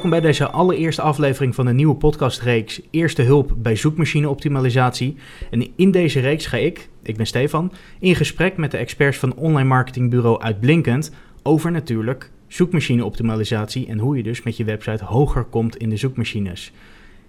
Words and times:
Welkom 0.00 0.20
bij 0.20 0.30
deze 0.30 0.50
allereerste 0.50 1.02
aflevering 1.02 1.54
van 1.54 1.66
de 1.66 1.72
nieuwe 1.72 1.94
podcastreeks 1.94 2.80
Eerste 2.90 3.22
Hulp 3.22 3.52
bij 3.56 3.76
Zoekmachine 3.76 4.28
Optimalisatie. 4.28 5.16
En 5.50 5.68
in 5.76 5.90
deze 5.90 6.20
reeks 6.20 6.46
ga 6.46 6.56
ik, 6.56 6.88
ik 7.02 7.16
ben 7.16 7.26
Stefan, 7.26 7.72
in 7.98 8.14
gesprek 8.14 8.56
met 8.56 8.70
de 8.70 8.76
experts 8.76 9.18
van 9.18 9.34
online 9.34 9.68
marketingbureau 9.68 10.40
Uitblinkend 10.40 11.10
over 11.42 11.70
natuurlijk 11.70 12.30
zoekmachine 12.46 13.04
optimalisatie 13.04 13.86
en 13.86 13.98
hoe 13.98 14.16
je 14.16 14.22
dus 14.22 14.42
met 14.42 14.56
je 14.56 14.64
website 14.64 15.04
hoger 15.04 15.44
komt 15.44 15.76
in 15.76 15.90
de 15.90 15.96
zoekmachines. 15.96 16.72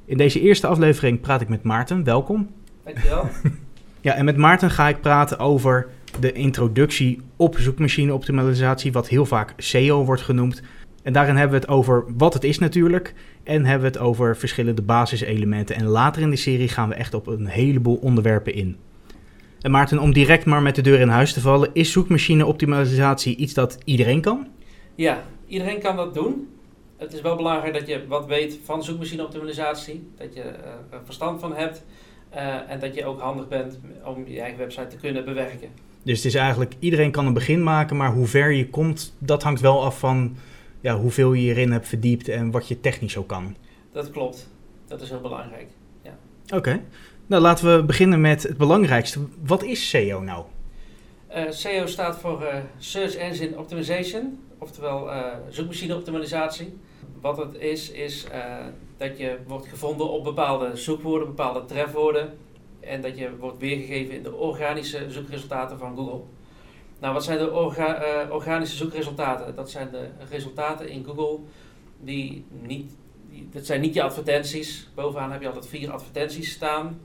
In 0.05 0.17
deze 0.17 0.41
eerste 0.41 0.67
aflevering 0.67 1.21
praat 1.21 1.41
ik 1.41 1.49
met 1.49 1.63
Maarten. 1.63 2.03
Welkom. 2.03 2.49
Dankjewel. 2.83 3.29
Ja, 4.01 4.13
en 4.13 4.25
met 4.25 4.37
Maarten 4.37 4.71
ga 4.71 4.87
ik 4.87 5.01
praten 5.01 5.39
over 5.39 5.87
de 6.19 6.31
introductie 6.31 7.21
op 7.35 7.57
zoekmachine 7.57 8.13
optimalisatie, 8.13 8.91
wat 8.91 9.07
heel 9.07 9.25
vaak 9.25 9.53
SEO 9.57 10.05
wordt 10.05 10.21
genoemd. 10.21 10.61
En 11.03 11.13
daarin 11.13 11.35
hebben 11.35 11.59
we 11.59 11.65
het 11.65 11.75
over 11.75 12.03
wat 12.17 12.33
het 12.33 12.43
is 12.43 12.59
natuurlijk. 12.59 13.13
En 13.43 13.65
hebben 13.65 13.91
we 13.91 13.97
het 13.97 14.07
over 14.07 14.37
verschillende 14.37 14.81
basiselementen. 14.81 15.75
En 15.75 15.85
later 15.85 16.21
in 16.21 16.29
de 16.29 16.35
serie 16.35 16.67
gaan 16.67 16.89
we 16.89 16.95
echt 16.95 17.13
op 17.13 17.27
een 17.27 17.47
heleboel 17.47 17.95
onderwerpen 17.95 18.53
in. 18.53 18.77
En 19.61 19.71
Maarten, 19.71 19.99
om 19.99 20.13
direct 20.13 20.45
maar 20.45 20.61
met 20.61 20.75
de 20.75 20.81
deur 20.81 20.99
in 20.99 21.07
huis 21.07 21.33
te 21.33 21.41
vallen, 21.41 21.69
is 21.73 21.91
zoekmachine 21.91 22.45
optimalisatie 22.45 23.35
iets 23.35 23.53
dat 23.53 23.77
iedereen 23.83 24.21
kan? 24.21 24.47
Ja, 24.95 25.23
iedereen 25.47 25.79
kan 25.79 25.95
dat 25.95 26.13
doen. 26.13 26.47
Het 26.97 27.13
is 27.13 27.21
wel 27.21 27.35
belangrijk 27.35 27.73
dat 27.73 27.87
je 27.87 28.07
wat 28.07 28.25
weet 28.25 28.59
van 28.63 28.83
zoekmachine 28.83 29.23
optimalisatie. 29.23 30.09
Dat 30.17 30.33
je 30.33 30.39
uh, 30.39 30.47
er 30.89 31.01
verstand 31.05 31.39
van 31.39 31.55
hebt. 31.55 31.83
Uh, 32.35 32.71
en 32.71 32.79
dat 32.79 32.95
je 32.95 33.05
ook 33.05 33.19
handig 33.19 33.47
bent 33.47 33.79
om 34.03 34.23
je 34.27 34.41
eigen 34.41 34.59
website 34.59 34.87
te 34.87 34.95
kunnen 34.95 35.25
bewerken. 35.25 35.69
Dus 36.03 36.17
het 36.17 36.25
is 36.25 36.35
eigenlijk, 36.35 36.73
iedereen 36.79 37.11
kan 37.11 37.25
een 37.25 37.33
begin 37.33 37.63
maken, 37.63 37.97
maar 37.97 38.11
hoe 38.11 38.27
ver 38.27 38.51
je 38.51 38.69
komt, 38.69 39.15
dat 39.17 39.43
hangt 39.43 39.61
wel 39.61 39.83
af 39.83 39.99
van 39.99 40.35
ja, 40.81 40.97
hoeveel 40.97 41.33
je 41.33 41.41
hierin 41.41 41.71
hebt 41.71 41.87
verdiept 41.87 42.27
en 42.27 42.51
wat 42.51 42.67
je 42.67 42.79
technisch 42.79 43.17
ook 43.17 43.27
kan. 43.27 43.55
Dat 43.91 44.11
klopt. 44.11 44.49
Dat 44.87 45.01
is 45.01 45.09
heel 45.09 45.21
belangrijk. 45.21 45.69
Ja. 46.01 46.17
Oké. 46.55 46.81
Nou, 47.27 47.41
laten 47.41 47.75
we 47.75 47.83
beginnen 47.83 48.21
met 48.21 48.43
het 48.43 48.57
belangrijkste. 48.57 49.19
Wat 49.45 49.63
is 49.63 49.89
SEO 49.89 50.21
nou? 50.21 50.45
Uh, 51.35 51.43
SEO 51.49 51.85
staat 51.85 52.17
voor 52.17 52.41
uh, 52.41 52.55
Search 52.77 53.15
Engine 53.15 53.57
Optimization, 53.57 54.39
oftewel 54.57 55.07
uh, 55.07 55.25
zoekmachine 55.49 55.95
optimalisatie. 55.95 56.77
Wat 57.21 57.37
het 57.37 57.55
is, 57.55 57.91
is 57.91 58.25
dat 58.97 59.17
je 59.17 59.37
wordt 59.47 59.67
gevonden 59.67 60.09
op 60.09 60.23
bepaalde 60.23 60.75
zoekwoorden, 60.75 61.27
bepaalde 61.27 61.65
trefwoorden. 61.65 62.37
En 62.79 63.01
dat 63.01 63.17
je 63.17 63.37
wordt 63.39 63.57
weergegeven 63.57 64.15
in 64.15 64.23
de 64.23 64.33
organische 64.33 65.05
zoekresultaten 65.09 65.77
van 65.77 65.95
Google. 65.95 66.21
Nou, 67.01 67.13
wat 67.13 67.23
zijn 67.23 67.37
de 67.37 67.73
uh, 67.77 68.33
organische 68.33 68.75
zoekresultaten? 68.75 69.55
Dat 69.55 69.69
zijn 69.69 69.91
de 69.91 70.09
resultaten 70.29 70.89
in 70.89 71.03
Google 71.03 71.39
die 71.99 72.45
niet, 72.49 72.97
die, 73.29 73.49
dat 73.51 73.65
zijn 73.65 73.81
niet 73.81 73.93
je 73.93 74.03
advertenties. 74.03 74.89
Bovenaan 74.95 75.31
heb 75.31 75.41
je 75.41 75.47
altijd 75.47 75.67
vier 75.67 75.91
advertenties 75.91 76.51
staan. 76.51 76.99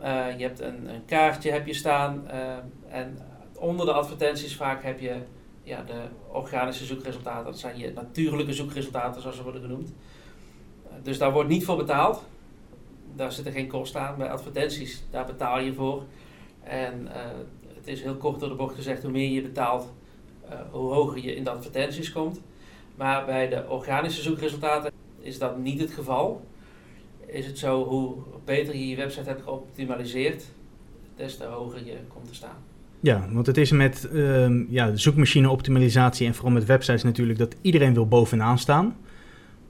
Uh, 0.00 0.38
je 0.38 0.42
hebt 0.42 0.60
een, 0.60 0.88
een, 0.88 1.04
kaartje 1.04 1.50
heb 1.50 1.66
je 1.66 1.74
staan 1.74 2.24
uh, 2.26 2.56
en 2.88 3.18
onder 3.54 3.86
de 3.86 3.92
advertenties 3.92 4.56
vaak 4.56 4.82
heb 4.82 5.00
je 5.00 5.16
ja, 5.62 5.82
de 5.82 6.02
organische 6.32 6.84
zoekresultaten. 6.84 7.44
Dat 7.44 7.58
zijn 7.58 7.78
je 7.78 7.92
natuurlijke 7.92 8.52
zoekresultaten 8.52 9.20
zoals 9.20 9.36
ze 9.36 9.42
worden 9.42 9.62
genoemd. 9.62 9.92
dus 11.02 11.18
daar 11.18 11.32
wordt 11.32 11.48
niet 11.48 11.64
voor 11.64 11.76
betaald. 11.76 12.24
Daar 13.14 13.32
zitten 13.32 13.52
geen 13.52 13.68
kosten 13.68 14.00
aan. 14.00 14.16
Bij 14.16 14.30
advertenties, 14.30 15.02
daar 15.10 15.26
betaal 15.26 15.60
je 15.60 15.74
voor. 15.74 16.02
En 16.62 17.08
het 17.80 17.88
is 17.88 18.02
heel 18.02 18.14
kort 18.14 18.40
door 18.40 18.48
de 18.48 18.54
bocht 18.54 18.74
gezegd, 18.74 19.02
hoe 19.02 19.10
meer 19.10 19.30
je 19.30 19.42
betaalt, 19.42 19.92
uh, 20.44 20.54
hoe 20.70 20.92
hoger 20.92 21.24
je 21.24 21.34
in 21.34 21.44
de 21.44 21.50
advertenties 21.50 22.12
komt. 22.12 22.40
Maar 22.96 23.24
bij 23.24 23.48
de 23.48 23.64
organische 23.68 24.22
zoekresultaten 24.22 24.92
is 25.20 25.38
dat 25.38 25.58
niet 25.58 25.80
het 25.80 25.90
geval. 25.90 26.44
Is 27.26 27.46
het 27.46 27.58
zo, 27.58 27.84
hoe 27.84 28.14
beter 28.44 28.76
je 28.76 28.88
je 28.88 28.96
website 28.96 29.28
hebt 29.28 29.42
geoptimaliseerd, 29.42 30.44
des 31.16 31.36
te 31.36 31.44
hoger 31.44 31.86
je 31.86 31.96
komt 32.08 32.28
te 32.28 32.34
staan. 32.34 32.56
Ja, 33.00 33.28
want 33.30 33.46
het 33.46 33.56
is 33.56 33.70
met 33.70 34.08
uh, 34.12 34.70
ja, 34.70 34.96
zoekmachine 34.96 35.50
optimalisatie 35.50 36.26
en 36.26 36.34
vooral 36.34 36.52
met 36.52 36.64
websites 36.64 37.02
natuurlijk 37.02 37.38
dat 37.38 37.54
iedereen 37.60 37.94
wil 37.94 38.08
bovenaan 38.08 38.58
staan. 38.58 38.96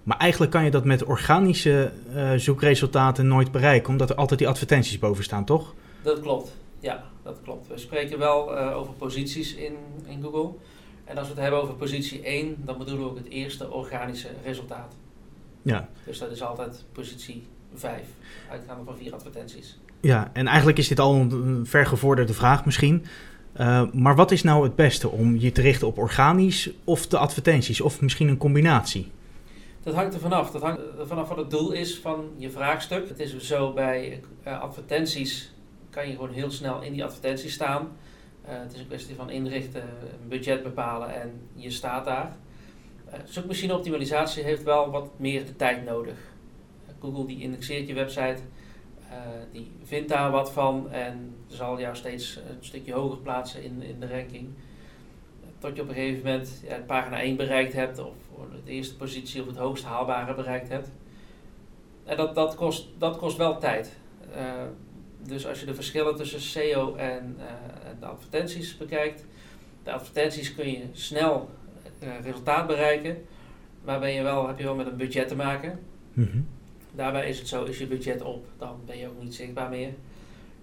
Maar 0.02 0.16
eigenlijk 0.16 0.52
kan 0.52 0.64
je 0.64 0.70
dat 0.70 0.84
met 0.84 1.04
organische 1.04 1.92
uh, 2.14 2.32
zoekresultaten 2.36 3.26
nooit 3.26 3.52
bereiken, 3.52 3.88
omdat 3.88 4.10
er 4.10 4.16
altijd 4.16 4.38
die 4.38 4.48
advertenties 4.48 4.98
boven 4.98 5.24
staan, 5.24 5.44
toch? 5.44 5.74
Dat 6.02 6.20
klopt, 6.20 6.56
ja 6.80 7.09
dat 7.30 7.40
klopt. 7.42 7.68
We 7.68 7.78
spreken 7.78 8.18
wel 8.18 8.58
uh, 8.58 8.76
over 8.76 8.92
posities 8.92 9.54
in, 9.54 9.76
in 10.06 10.22
Google. 10.22 10.50
En 11.04 11.18
als 11.18 11.26
we 11.26 11.32
het 11.32 11.42
hebben 11.42 11.62
over 11.62 11.74
positie 11.74 12.22
1, 12.22 12.56
dan 12.64 12.78
bedoelen 12.78 13.04
we 13.04 13.10
ook 13.10 13.16
het 13.16 13.28
eerste 13.28 13.70
organische 13.70 14.28
resultaat. 14.44 14.96
Ja. 15.62 15.88
Dus 16.04 16.18
dat 16.18 16.30
is 16.30 16.42
altijd 16.42 16.84
positie 16.92 17.42
5, 17.74 18.00
uitgaande 18.50 18.84
van 18.84 18.96
vier 18.96 19.14
advertenties. 19.14 19.78
Ja, 20.00 20.30
en 20.32 20.46
eigenlijk 20.46 20.78
is 20.78 20.88
dit 20.88 21.00
al 21.00 21.14
een 21.14 21.66
vergevorderde 21.66 22.34
vraag 22.34 22.64
misschien. 22.64 23.04
Uh, 23.60 23.82
maar 23.92 24.16
wat 24.16 24.30
is 24.30 24.42
nou 24.42 24.64
het 24.64 24.76
beste 24.76 25.08
om 25.08 25.36
je 25.36 25.52
te 25.52 25.60
richten 25.60 25.86
op 25.86 25.98
organisch 25.98 26.70
of 26.84 27.06
de 27.06 27.18
advertenties, 27.18 27.80
of 27.80 28.00
misschien 28.00 28.28
een 28.28 28.36
combinatie? 28.36 29.10
Dat 29.82 29.94
hangt 29.94 30.14
er 30.14 30.20
vanaf. 30.20 30.50
Dat 30.50 30.62
hangt 30.62 30.80
er 30.98 31.06
vanaf 31.06 31.28
wat 31.28 31.36
het 31.36 31.50
doel 31.50 31.70
is 31.70 31.98
van 31.98 32.24
je 32.36 32.50
vraagstuk. 32.50 33.08
Het 33.08 33.18
is 33.18 33.38
zo 33.38 33.72
bij 33.72 34.20
uh, 34.46 34.60
advertenties 34.60 35.52
kan 35.90 36.08
je 36.08 36.14
gewoon 36.14 36.32
heel 36.32 36.50
snel 36.50 36.82
in 36.82 36.92
die 36.92 37.04
advertenties 37.04 37.52
staan. 37.52 37.88
Uh, 38.44 38.50
het 38.50 38.72
is 38.72 38.80
een 38.80 38.86
kwestie 38.86 39.14
van 39.14 39.30
inrichten, 39.30 39.82
een 39.82 40.28
budget 40.28 40.62
bepalen 40.62 41.14
en 41.14 41.48
je 41.54 41.70
staat 41.70 42.04
daar. 42.04 42.36
Uh, 43.08 43.14
zoekmachine 43.24 43.74
optimalisatie 43.74 44.42
heeft 44.42 44.62
wel 44.62 44.90
wat 44.90 45.10
meer 45.16 45.46
de 45.46 45.56
tijd 45.56 45.84
nodig. 45.84 46.14
Uh, 46.14 46.94
Google 47.00 47.26
die 47.26 47.40
indexeert 47.40 47.88
je 47.88 47.94
website, 47.94 48.38
die 49.52 49.70
vindt 49.82 50.08
daar 50.08 50.30
wat 50.30 50.52
van 50.52 50.90
en 50.90 51.34
zal 51.46 51.80
jou 51.80 51.96
steeds 51.96 52.36
een 52.36 52.56
stukje 52.60 52.92
hoger 52.92 53.18
plaatsen 53.18 53.62
in, 53.62 53.82
in 53.82 54.00
de 54.00 54.08
ranking. 54.08 54.48
Tot 55.58 55.76
je 55.76 55.82
op 55.82 55.88
een 55.88 55.94
gegeven 55.94 56.24
moment 56.24 56.62
ja, 56.68 56.78
pagina 56.86 57.20
1 57.20 57.36
bereikt 57.36 57.72
hebt 57.72 57.98
of 57.98 58.14
de 58.64 58.70
eerste 58.70 58.96
positie 58.96 59.40
of 59.40 59.46
het 59.46 59.56
hoogst 59.56 59.84
haalbare 59.84 60.34
bereikt 60.34 60.68
hebt. 60.68 60.90
En 62.04 62.16
dat, 62.16 62.34
dat, 62.34 62.54
kost, 62.54 62.88
dat 62.98 63.16
kost 63.16 63.36
wel 63.36 63.58
tijd 63.58 63.96
dus 65.26 65.46
als 65.46 65.60
je 65.60 65.66
de 65.66 65.74
verschillen 65.74 66.16
tussen 66.16 66.40
SEO 66.40 66.94
en 66.94 67.36
uh, 67.38 67.44
de 68.00 68.06
advertenties 68.06 68.76
bekijkt, 68.76 69.24
de 69.82 69.92
advertenties 69.92 70.54
kun 70.54 70.70
je 70.70 70.82
snel 70.92 71.50
uh, 72.02 72.08
resultaat 72.22 72.66
bereiken, 72.66 73.16
maar 73.84 74.00
ben 74.00 74.12
je 74.12 74.22
wel, 74.22 74.46
heb 74.46 74.58
je 74.58 74.64
wel 74.64 74.74
met 74.74 74.86
een 74.86 74.96
budget 74.96 75.28
te 75.28 75.36
maken. 75.36 75.78
Mm 76.12 76.28
-hmm. 76.32 76.46
Daarbij 76.94 77.28
is 77.28 77.38
het 77.38 77.48
zo, 77.48 77.64
is 77.64 77.78
je 77.78 77.86
budget 77.86 78.22
op, 78.22 78.46
dan 78.58 78.76
ben 78.86 78.98
je 78.98 79.06
ook 79.06 79.22
niet 79.22 79.34
zichtbaar 79.34 79.68
meer. 79.68 79.90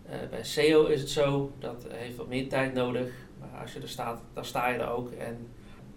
Uh, 0.06 0.14
bij 0.30 0.44
SEO 0.44 0.86
is 0.86 1.00
het 1.00 1.10
zo, 1.10 1.52
dat 1.60 1.86
heeft 1.90 2.16
wat 2.16 2.28
meer 2.28 2.50
tijd 2.50 2.74
nodig, 2.74 3.10
maar 3.40 3.62
als 3.62 3.74
je 3.74 3.80
er 3.80 3.90
staat, 3.90 4.22
dan 4.34 4.46
sta 4.46 4.68
je 4.68 4.78
er 4.78 4.90
ook 4.90 5.12
en 5.12 5.38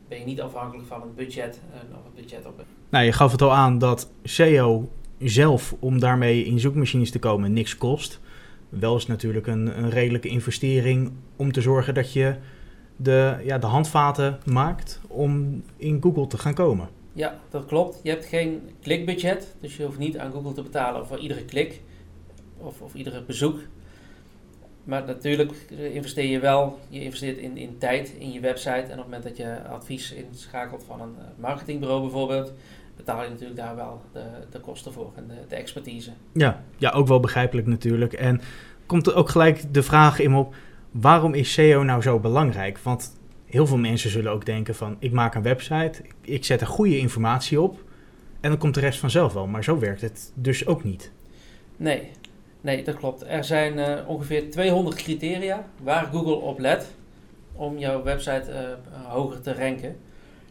ben 0.09 0.19
je 0.19 0.25
niet 0.25 0.41
afhankelijk 0.41 0.89
van 0.89 1.03
een 1.03 1.15
budget 1.15 1.61
en 1.73 1.97
of 1.97 2.05
het 2.05 2.15
budget 2.15 2.47
op. 2.47 2.65
Nou, 2.89 3.05
je 3.05 3.13
gaf 3.13 3.33
het 3.33 3.43
al 3.43 3.53
aan 3.53 3.79
dat 3.79 4.11
SEO 4.23 4.89
zelf, 5.19 5.75
om 5.79 6.01
daarmee 6.01 6.45
in 6.45 6.61
zoekmachines 6.61 7.11
te 7.11 7.19
komen, 7.19 7.53
niks 7.53 7.77
kost 7.77 8.21
wel 8.71 8.97
is 8.97 9.07
natuurlijk 9.07 9.47
een, 9.47 9.79
een 9.79 9.91
redelijke 9.91 10.29
investering 10.29 11.13
om 11.37 11.53
te 11.53 11.61
zorgen 11.61 11.95
dat 11.95 12.13
je 12.13 12.35
de, 12.97 13.37
ja, 13.45 13.59
de 13.59 13.67
handvaten 13.67 14.39
maakt 14.45 15.01
om 15.09 15.63
in 15.77 16.03
Google 16.03 16.27
te 16.27 16.39
gaan 16.39 16.55
komen. 16.55 16.89
Ja, 17.13 17.39
dat 17.51 17.67
klopt. 17.67 18.01
Je 18.03 18.11
hebt 18.11 18.25
geen 18.25 18.61
klikbudget, 18.83 19.55
dus 19.61 19.77
je 19.77 19.85
hoeft 19.85 19.99
niet 19.99 20.19
aan 20.19 20.33
Google 20.33 20.53
te 20.53 20.63
betalen 20.63 21.07
voor 21.07 21.19
iedere 21.19 21.45
klik 21.45 21.81
of, 22.59 22.81
of 22.81 22.95
iedere 22.95 23.23
bezoek. 23.23 23.59
Maar 24.85 25.07
natuurlijk 25.07 25.53
investeer 25.93 26.31
je 26.31 26.39
wel, 26.39 26.79
je 26.89 27.03
investeert 27.03 27.39
in, 27.39 27.57
in 27.57 27.79
tijd 27.79 28.09
in 28.19 28.33
je 28.33 28.41
website 28.41 28.71
en 28.71 28.83
op 28.83 28.89
het 28.89 29.05
moment 29.05 29.23
dat 29.23 29.37
je 29.37 29.63
advies 29.63 30.13
inschakelt 30.13 30.85
van 30.87 31.01
een 31.01 31.15
marketingbureau 31.37 32.01
bijvoorbeeld, 32.01 32.53
betaal 33.05 33.23
je 33.23 33.29
natuurlijk 33.29 33.61
daar 33.61 33.77
wel 33.77 34.03
de, 34.13 34.23
de 34.51 34.61
kosten 34.61 34.93
voor 34.93 35.13
en 35.15 35.27
de, 35.29 35.35
de, 35.49 35.55
expertise. 35.55 36.11
Ja, 36.33 36.63
ja, 36.77 36.91
ook 36.91 37.07
wel 37.07 37.21
begrijpelijk 37.21 37.67
natuurlijk. 37.67 38.13
En 38.13 38.41
komt 38.87 39.07
er 39.07 39.15
ook 39.15 39.29
gelijk 39.29 39.75
de 39.75 39.83
vraag 39.83 40.19
in 40.19 40.35
op, 40.35 40.55
waarom 40.91 41.35
is 41.35 41.53
SEO 41.53 41.83
nou 41.83 42.03
zo 42.03 42.19
belangrijk? 42.19 42.79
Want 42.79 43.19
heel 43.47 43.67
veel 43.67 43.79
mensen 43.79 44.11
zullen 44.11 44.33
ook 44.33 44.47
denken 44.47 44.75
van, 44.75 44.97
ik 44.99 45.13
maak 45.13 45.35
een 45.35 45.43
website, 45.43 46.03
ik 46.21 46.45
zet 46.45 46.61
er 46.61 46.67
goede 46.67 46.99
informatie 46.99 47.61
op 47.61 47.79
en 48.41 48.51
dan 48.51 48.59
komt 48.59 48.75
de 48.75 48.81
rest 48.81 48.99
vanzelf 48.99 49.33
wel. 49.33 49.47
Maar 49.47 49.65
zo 49.65 49.79
werkt 49.79 50.01
het 50.01 50.33
dus 50.35 50.67
ook 50.67 50.85
niet. 50.85 51.13
Nee, 51.77 52.11
nee 52.61 52.85
dat 52.85 52.95
klopt. 52.97 53.25
Er 53.27 53.45
zijn 53.45 53.79
uh, 53.79 54.09
ongeveer 54.09 54.51
200 54.51 54.97
criteria 54.97 55.67
waar 55.83 56.07
Google 56.13 56.35
op 56.35 56.59
let 56.59 56.87
om 57.53 57.79
jouw 57.79 58.03
website 58.03 58.45
uh, 58.51 59.13
hoger 59.13 59.41
te 59.41 59.55
ranken. 59.55 59.97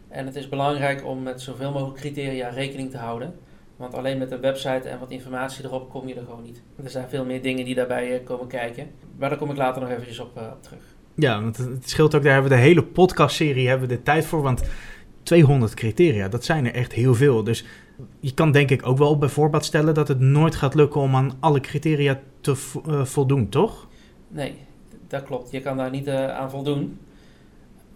En 0.10 0.26
het 0.26 0.36
is 0.36 0.50
belangrijk 0.50 1.06
om 1.06 1.24
met 1.24 1.42
zoveel 1.42 1.72
mogelijk 1.72 1.98
criteria 1.98 2.50
rekening 2.50 2.92
te 2.92 2.98
houden. 2.98 3.36
Want 3.76 3.94
alleen 3.94 4.18
met 4.18 4.32
een 4.32 4.42
website 4.42 4.90
en 4.90 5.00
wat 5.00 5.12
informatie 5.12 5.66
erop 5.66 5.90
kom 5.90 6.08
je 6.08 6.16
er 6.16 6.24
gewoon 6.24 6.44
niet. 6.44 6.62
Er 6.84 6.90
zijn 6.90 7.10
veel 7.10 7.26
meer 7.26 7.42
dingen 7.42 7.66
die 7.66 7.76
daarbij 7.76 8.20
eh, 8.20 8.26
komen 8.26 8.48
kijken. 8.48 8.88
Maar 9.18 9.30
daar 9.30 9.38
kom 9.38 9.50
ik 9.50 9.58
later 9.58 9.82
nog 9.82 9.92
eventjes 9.92 10.20
op, 10.20 10.38
uh, 10.38 10.44
op 10.44 10.64
terug. 10.64 10.82
Ja, 11.14 11.42
want 11.42 11.58
het 11.58 11.90
scheelt 11.90 12.16
ook, 12.16 12.24
daar 12.24 12.34
hebben 12.34 12.52
we 12.52 12.58
de 12.58 12.64
hele 12.64 12.84
podcastserie 12.84 13.68
hebben 13.68 13.88
we 13.88 13.96
de 13.96 14.04
tijd 14.04 14.26
voor. 14.26 14.42
Want 14.42 14.64
200 15.24 15.74
criteria, 15.74 16.28
dat 16.28 16.46
zijn 16.46 16.66
er 16.66 16.74
echt 16.74 16.94
heel 16.94 17.16
veel. 17.16 17.44
Dus 17.44 17.66
Je 18.20 18.34
kan 18.34 18.52
denk 18.52 18.70
ik 18.70 18.88
ook 18.88 18.98
wel 18.98 19.18
bij 19.18 19.30
voorbaat 19.30 19.66
stellen 19.66 19.94
dat 19.94 20.08
het 20.08 20.20
nooit 20.20 20.56
gaat 20.56 20.76
lukken 20.76 21.02
om 21.02 21.16
aan 21.16 21.32
alle 21.40 21.60
criteria 21.60 22.20
te 22.42 22.56
uh, 22.88 23.06
voldoen, 23.06 23.50
toch? 23.50 23.88
Nee, 24.28 24.56
dat 25.08 25.24
klopt. 25.24 25.52
Je 25.52 25.62
kan 25.62 25.78
daar 25.78 25.90
niet 25.90 26.08
uh, 26.08 26.28
aan 26.28 26.50
voldoen. 26.50 26.98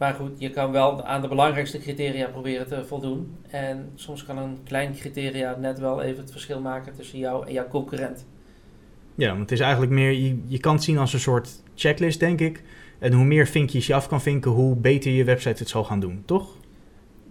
Maar 0.03 0.13
goed, 0.13 0.31
je 0.38 0.50
kan 0.50 0.71
wel 0.71 1.03
aan 1.03 1.21
de 1.21 1.27
belangrijkste 1.27 1.79
criteria 1.79 2.27
proberen 2.27 2.67
te 2.67 2.85
voldoen. 2.85 3.38
En 3.50 3.91
soms 3.95 4.25
kan 4.25 4.38
een 4.38 4.57
klein 4.63 4.94
criteria 4.94 5.55
net 5.55 5.79
wel 5.79 6.01
even 6.01 6.21
het 6.21 6.31
verschil 6.31 6.61
maken 6.61 6.94
tussen 6.94 7.19
jou 7.19 7.47
en 7.47 7.53
jouw 7.53 7.67
concurrent. 7.67 8.25
Ja, 9.15 9.27
want 9.27 9.39
het 9.39 9.51
is 9.51 9.59
eigenlijk 9.59 9.91
meer, 9.91 10.11
je, 10.11 10.41
je 10.47 10.59
kan 10.59 10.73
het 10.73 10.83
zien 10.83 10.97
als 10.97 11.13
een 11.13 11.19
soort 11.19 11.63
checklist, 11.75 12.19
denk 12.19 12.39
ik. 12.39 12.63
En 13.00 13.13
hoe 13.13 13.25
meer 13.25 13.47
vinkjes 13.47 13.88
je 13.88 13.94
af 13.94 14.07
kan 14.07 14.21
vinken, 14.21 14.51
hoe 14.51 14.75
beter 14.75 15.11
je 15.11 15.23
website 15.23 15.59
het 15.59 15.69
zal 15.69 15.83
gaan 15.83 16.00
doen, 16.00 16.23
toch? 16.25 16.57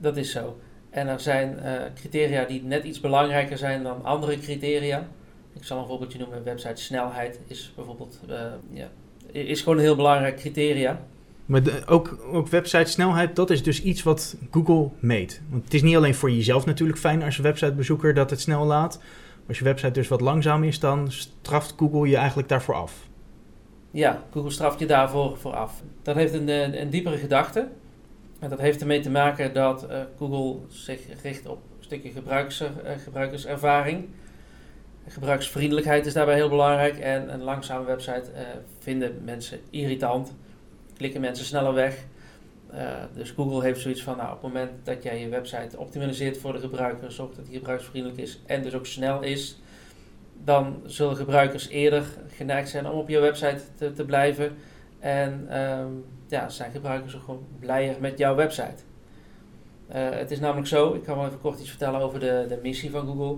Dat 0.01 0.17
is 0.17 0.31
zo. 0.31 0.57
En 0.91 1.09
er 1.09 1.21
zijn 1.21 1.59
uh, 1.63 1.73
criteria 1.95 2.45
die 2.45 2.63
net 2.63 2.85
iets 2.85 3.01
belangrijker 3.01 3.59
zijn 3.59 3.83
dan 3.83 4.05
andere 4.05 4.39
criteria. 4.39 5.09
Ik 5.53 5.65
zal 5.65 5.79
een 5.79 5.87
voorbeeldje 5.87 6.19
noemen. 6.19 6.45
Website 6.45 6.83
snelheid 6.83 7.41
is 7.47 7.73
bijvoorbeeld 7.77 8.21
uh, 8.31 8.37
ja, 8.71 8.89
is 9.33 9.61
gewoon 9.61 9.77
een 9.79 9.85
heel 9.85 9.97
belangrijk 9.97 10.37
criteria. 10.37 11.01
Maar 11.53 11.63
ook, 11.87 12.19
ook 12.33 12.49
website 12.49 12.91
snelheid, 12.91 13.37
dat 13.37 13.51
is 13.51 13.63
dus 13.63 13.83
iets 13.83 14.03
wat 14.03 14.37
Google 14.51 14.89
meet. 14.99 15.43
Want 15.51 15.65
het 15.65 15.75
is 15.75 15.83
niet 15.83 15.97
alleen 15.97 16.15
voor 16.15 16.31
jezelf 16.31 16.67
natuurlijk 16.67 16.99
fijn 16.99 17.23
als 17.23 17.37
websitebezoeker 17.37 18.15
dat 18.15 18.31
het 18.31 18.41
snel 18.41 18.65
laat. 18.65 19.01
Als 19.49 19.59
je 19.59 19.65
website 19.65 19.93
dus 19.93 20.09
wat 20.09 20.21
langzaam 20.21 20.65
is, 20.65 20.79
dan 20.79 21.11
straft 21.11 21.75
Google 21.77 22.09
je 22.09 22.17
eigenlijk 22.17 22.49
daarvoor 22.49 22.75
af. 22.75 23.09
Ja, 23.91 24.23
Google 24.31 24.51
straft 24.51 24.79
je 24.79 24.87
daarvoor 24.87 25.37
voor 25.39 25.53
af. 25.53 25.83
Dat 26.03 26.15
heeft 26.15 26.35
een, 26.35 26.49
een, 26.81 26.91
diepere 26.91 27.17
gedachte. 27.17 27.69
En 28.39 28.49
dat 28.49 28.61
heeft 28.61 28.81
ermee 28.81 29.01
te 29.01 29.11
maken 29.11 29.55
dat 29.55 29.87
uh, 29.91 30.01
Google 30.19 30.61
zich 30.69 31.01
richt 31.23 31.47
op 31.47 31.59
een 31.79 31.85
stukje 31.85 32.11
uh, 32.11 32.91
gebruikerservaring. 33.05 34.09
Gebruiksvriendelijkheid 35.09 36.07
is 36.07 36.13
daarbij 36.13 36.35
heel 36.35 36.49
belangrijk. 36.49 36.99
En 36.99 37.33
een 37.33 37.43
langzame 37.43 37.85
website 37.85 38.25
vinden 38.79 39.21
mensen 39.25 39.59
irritant. 39.71 40.33
Klikken 41.03 41.21
mensen 41.21 41.45
sneller 41.45 41.75
weg. 41.75 42.05
dus 43.15 43.31
Google 43.31 43.63
heeft 43.63 43.81
zoiets 43.81 44.03
van, 44.03 44.17
nou, 44.17 44.29
op 44.29 44.43
het 44.43 44.53
moment 44.53 44.71
dat 44.83 45.03
jij 45.03 45.21
je 45.21 45.29
website 45.29 45.79
optimaliseert 45.79 46.39
voor 46.39 46.53
de 46.53 46.59
gebruiker, 46.59 47.13
zorgt 47.13 47.37
dat 47.37 47.47
die 47.47 47.57
gebruiksvriendelijk 47.57 48.21
is 48.21 48.41
en 48.47 48.63
dus 48.63 48.75
ook 48.75 48.87
snel 48.87 49.23
is, 49.23 49.61
dan 50.45 50.81
zullen 50.85 51.17
gebruikers 51.17 51.69
eerder 51.69 52.05
geneigd 52.29 52.69
zijn 52.69 52.89
om 52.89 52.99
op 52.99 53.09
je 53.09 53.19
website 53.19 53.61
te, 53.79 53.93
te 53.93 54.05
blijven. 54.05 54.57
En 54.99 55.61
um, 55.61 56.05
ja, 56.29 56.49
zijn 56.49 56.73
gebruikers 56.73 57.17
ook 57.17 57.23
gewoon 57.23 57.47
blijer 57.59 57.97
met 58.01 58.19
jouw 58.19 58.35
website. 58.35 58.83
Uh, 59.95 60.11
het 60.11 60.31
is 60.31 60.41
namelijk 60.41 60.69
zo, 60.69 60.95
ik 60.95 61.03
kan 61.03 61.17
wel 61.17 61.27
even 61.27 61.41
kort 61.41 61.61
iets 61.61 61.71
vertellen 61.71 62.01
over 62.01 62.21
de, 62.21 62.45
de 62.49 62.59
missie 62.63 62.91
van 62.91 63.07
Google. 63.07 63.37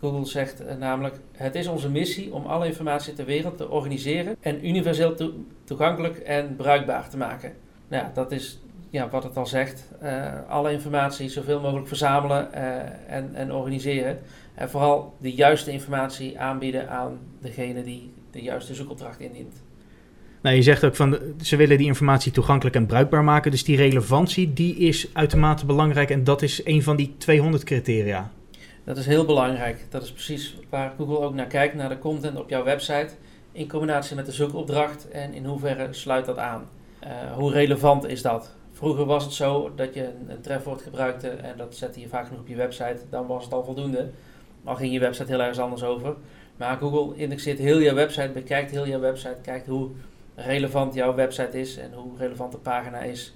Google 0.00 0.26
zegt 0.26 0.62
uh, 0.62 0.74
namelijk: 0.78 1.14
Het 1.32 1.54
is 1.54 1.66
onze 1.66 1.90
missie 1.90 2.32
om 2.32 2.46
alle 2.46 2.66
informatie 2.66 3.12
ter 3.12 3.24
wereld 3.24 3.56
te 3.56 3.68
organiseren 3.68 4.36
en 4.40 4.66
universeel 4.66 5.14
to 5.14 5.32
toegankelijk 5.64 6.18
en 6.18 6.56
bruikbaar 6.56 7.08
te 7.08 7.16
maken. 7.16 7.52
Nou 7.88 8.02
ja, 8.02 8.10
dat 8.14 8.32
is 8.32 8.60
ja, 8.90 9.08
wat 9.08 9.22
het 9.22 9.36
al 9.36 9.46
zegt. 9.46 9.84
Uh, 10.02 10.26
alle 10.48 10.72
informatie 10.72 11.28
zoveel 11.28 11.60
mogelijk 11.60 11.88
verzamelen 11.88 12.52
en, 13.08 13.34
en 13.34 13.52
organiseren. 13.52 14.18
En 14.54 14.70
vooral 14.70 15.14
de 15.20 15.32
juiste 15.32 15.70
informatie 15.70 16.38
aanbieden 16.38 16.90
aan 16.90 17.18
degene 17.40 17.82
die 17.82 18.12
de 18.30 18.42
juiste 18.42 18.74
zoekopdracht 18.74 19.20
indient. 19.20 19.62
Nou, 20.42 20.56
je 20.56 20.62
zegt 20.62 20.84
ook 20.84 20.96
van 20.96 21.18
ze 21.42 21.56
willen 21.56 21.78
die 21.78 21.86
informatie 21.86 22.32
toegankelijk 22.32 22.76
en 22.76 22.86
bruikbaar 22.86 23.24
maken. 23.24 23.50
Dus 23.50 23.64
die 23.64 23.76
relevantie 23.76 24.52
die 24.52 24.76
is 24.76 25.10
uitermate 25.12 25.66
belangrijk 25.66 26.10
en 26.10 26.24
dat 26.24 26.42
is 26.42 26.64
een 26.64 26.82
van 26.82 26.96
die 26.96 27.14
200 27.18 27.64
criteria. 27.64 28.30
Dat 28.84 28.96
is 28.96 29.06
heel 29.06 29.24
belangrijk. 29.24 29.86
Dat 29.88 30.02
is 30.02 30.12
precies 30.12 30.56
waar 30.68 30.92
Google 30.96 31.18
ook 31.18 31.34
naar 31.34 31.46
kijkt, 31.46 31.74
naar 31.74 31.88
de 31.88 31.98
content 31.98 32.38
op 32.38 32.48
jouw 32.48 32.64
website. 32.64 33.08
In 33.52 33.68
combinatie 33.68 34.16
met 34.16 34.26
de 34.26 34.32
zoekopdracht 34.32 35.08
en 35.08 35.34
in 35.34 35.44
hoeverre 35.44 35.92
sluit 35.92 36.26
dat 36.26 36.38
aan. 36.38 36.68
Uh, 37.04 37.32
hoe 37.32 37.52
relevant 37.52 38.06
is 38.06 38.22
dat? 38.22 38.54
Vroeger 38.72 39.04
was 39.04 39.24
het 39.24 39.32
zo 39.32 39.72
dat 39.74 39.94
je 39.94 40.10
een, 40.28 40.40
trefwoord 40.40 40.82
gebruikte 40.82 41.28
en 41.28 41.56
dat 41.56 41.74
zette 41.74 42.00
je 42.00 42.08
vaak 42.08 42.26
genoeg 42.26 42.40
op 42.40 42.48
je 42.48 42.56
website. 42.56 42.98
Dan 43.10 43.26
was 43.26 43.44
het 43.44 43.52
al 43.52 43.64
voldoende. 43.64 44.10
Al 44.64 44.74
ging 44.74 44.92
je 44.92 45.00
website 45.00 45.30
heel 45.30 45.40
ergens 45.40 45.58
anders 45.58 45.82
over. 45.82 46.14
Maar 46.56 46.76
Google 46.76 47.16
indexeert 47.16 47.58
heel 47.58 47.78
je 47.78 47.94
website, 47.94 48.30
bekijkt 48.32 48.70
heel 48.70 48.86
je 48.86 48.98
website, 48.98 49.36
kijkt 49.42 49.66
hoe 49.66 49.90
relevant 50.34 50.94
jouw 50.94 51.14
website 51.14 51.60
is 51.60 51.76
en 51.76 51.92
hoe 51.92 52.16
relevant 52.18 52.52
de 52.52 52.58
pagina 52.58 52.98
is. 52.98 53.34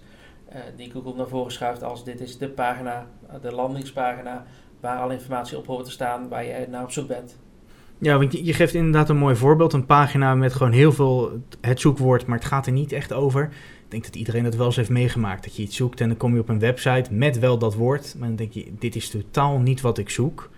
Uh, 0.49 0.61
die 0.76 0.91
Google 0.91 1.14
naar 1.14 1.29
voren 1.29 1.52
schuift 1.52 1.82
als 1.82 2.05
dit 2.05 2.20
is 2.20 2.38
de 2.38 2.49
pagina, 2.49 3.06
de 3.41 3.52
landingspagina, 3.52 4.44
waar 4.84 4.98
alle 4.98 5.12
informatie 5.12 5.56
op 5.56 5.66
hoort 5.66 5.84
te 5.84 5.90
staan, 5.90 6.28
waar 6.28 6.44
je 6.44 6.66
naar 6.70 6.82
op 6.82 6.90
zoek 6.90 7.08
bent. 7.08 7.36
Ja, 7.98 8.19
want 8.19 8.46
je, 8.46 8.52
geeft 8.52 8.75
inderdaad 8.75 9.08
een 9.08 9.16
mooi 9.16 9.36
voorbeeld. 9.36 9.72
Een 9.72 9.86
pagina 9.86 10.34
met 10.34 10.52
gewoon 10.52 10.72
heel 10.72 10.92
veel 10.92 11.40
het 11.60 11.81
zoekwoord, 11.81 12.26
maar 12.26 12.38
het 12.38 12.46
gaat 12.46 12.66
er 12.66 12.72
niet 12.72 12.92
echt 12.92 13.12
over. 13.12 13.44
Ik 13.84 13.90
denk 13.90 14.04
dat 14.04 14.16
iedereen 14.16 14.44
dat 14.44 14.54
wel 14.54 14.66
eens 14.66 14.76
heeft 14.76 14.90
meegemaakt. 14.90 15.44
Dat 15.44 15.56
je 15.56 15.62
iets 15.62 15.76
zoekt 15.76 16.00
en 16.00 16.08
dan 16.08 16.16
kom 16.16 16.34
je 16.34 16.40
op 16.40 16.48
een 16.48 16.58
website 16.58 17.12
met 17.12 17.38
wel 17.38 17.58
dat 17.58 17.75
woord. 17.75 18.14
Maar 18.19 18.28
dan 18.28 18.36
denk 18.36 18.52
je, 18.52 18.72
dit 18.78 18.96
is 18.96 19.10
totaal 19.10 19.58
niet 19.58 19.81
wat 19.81 19.98
ik 19.98 20.10
zoek. 20.10 20.50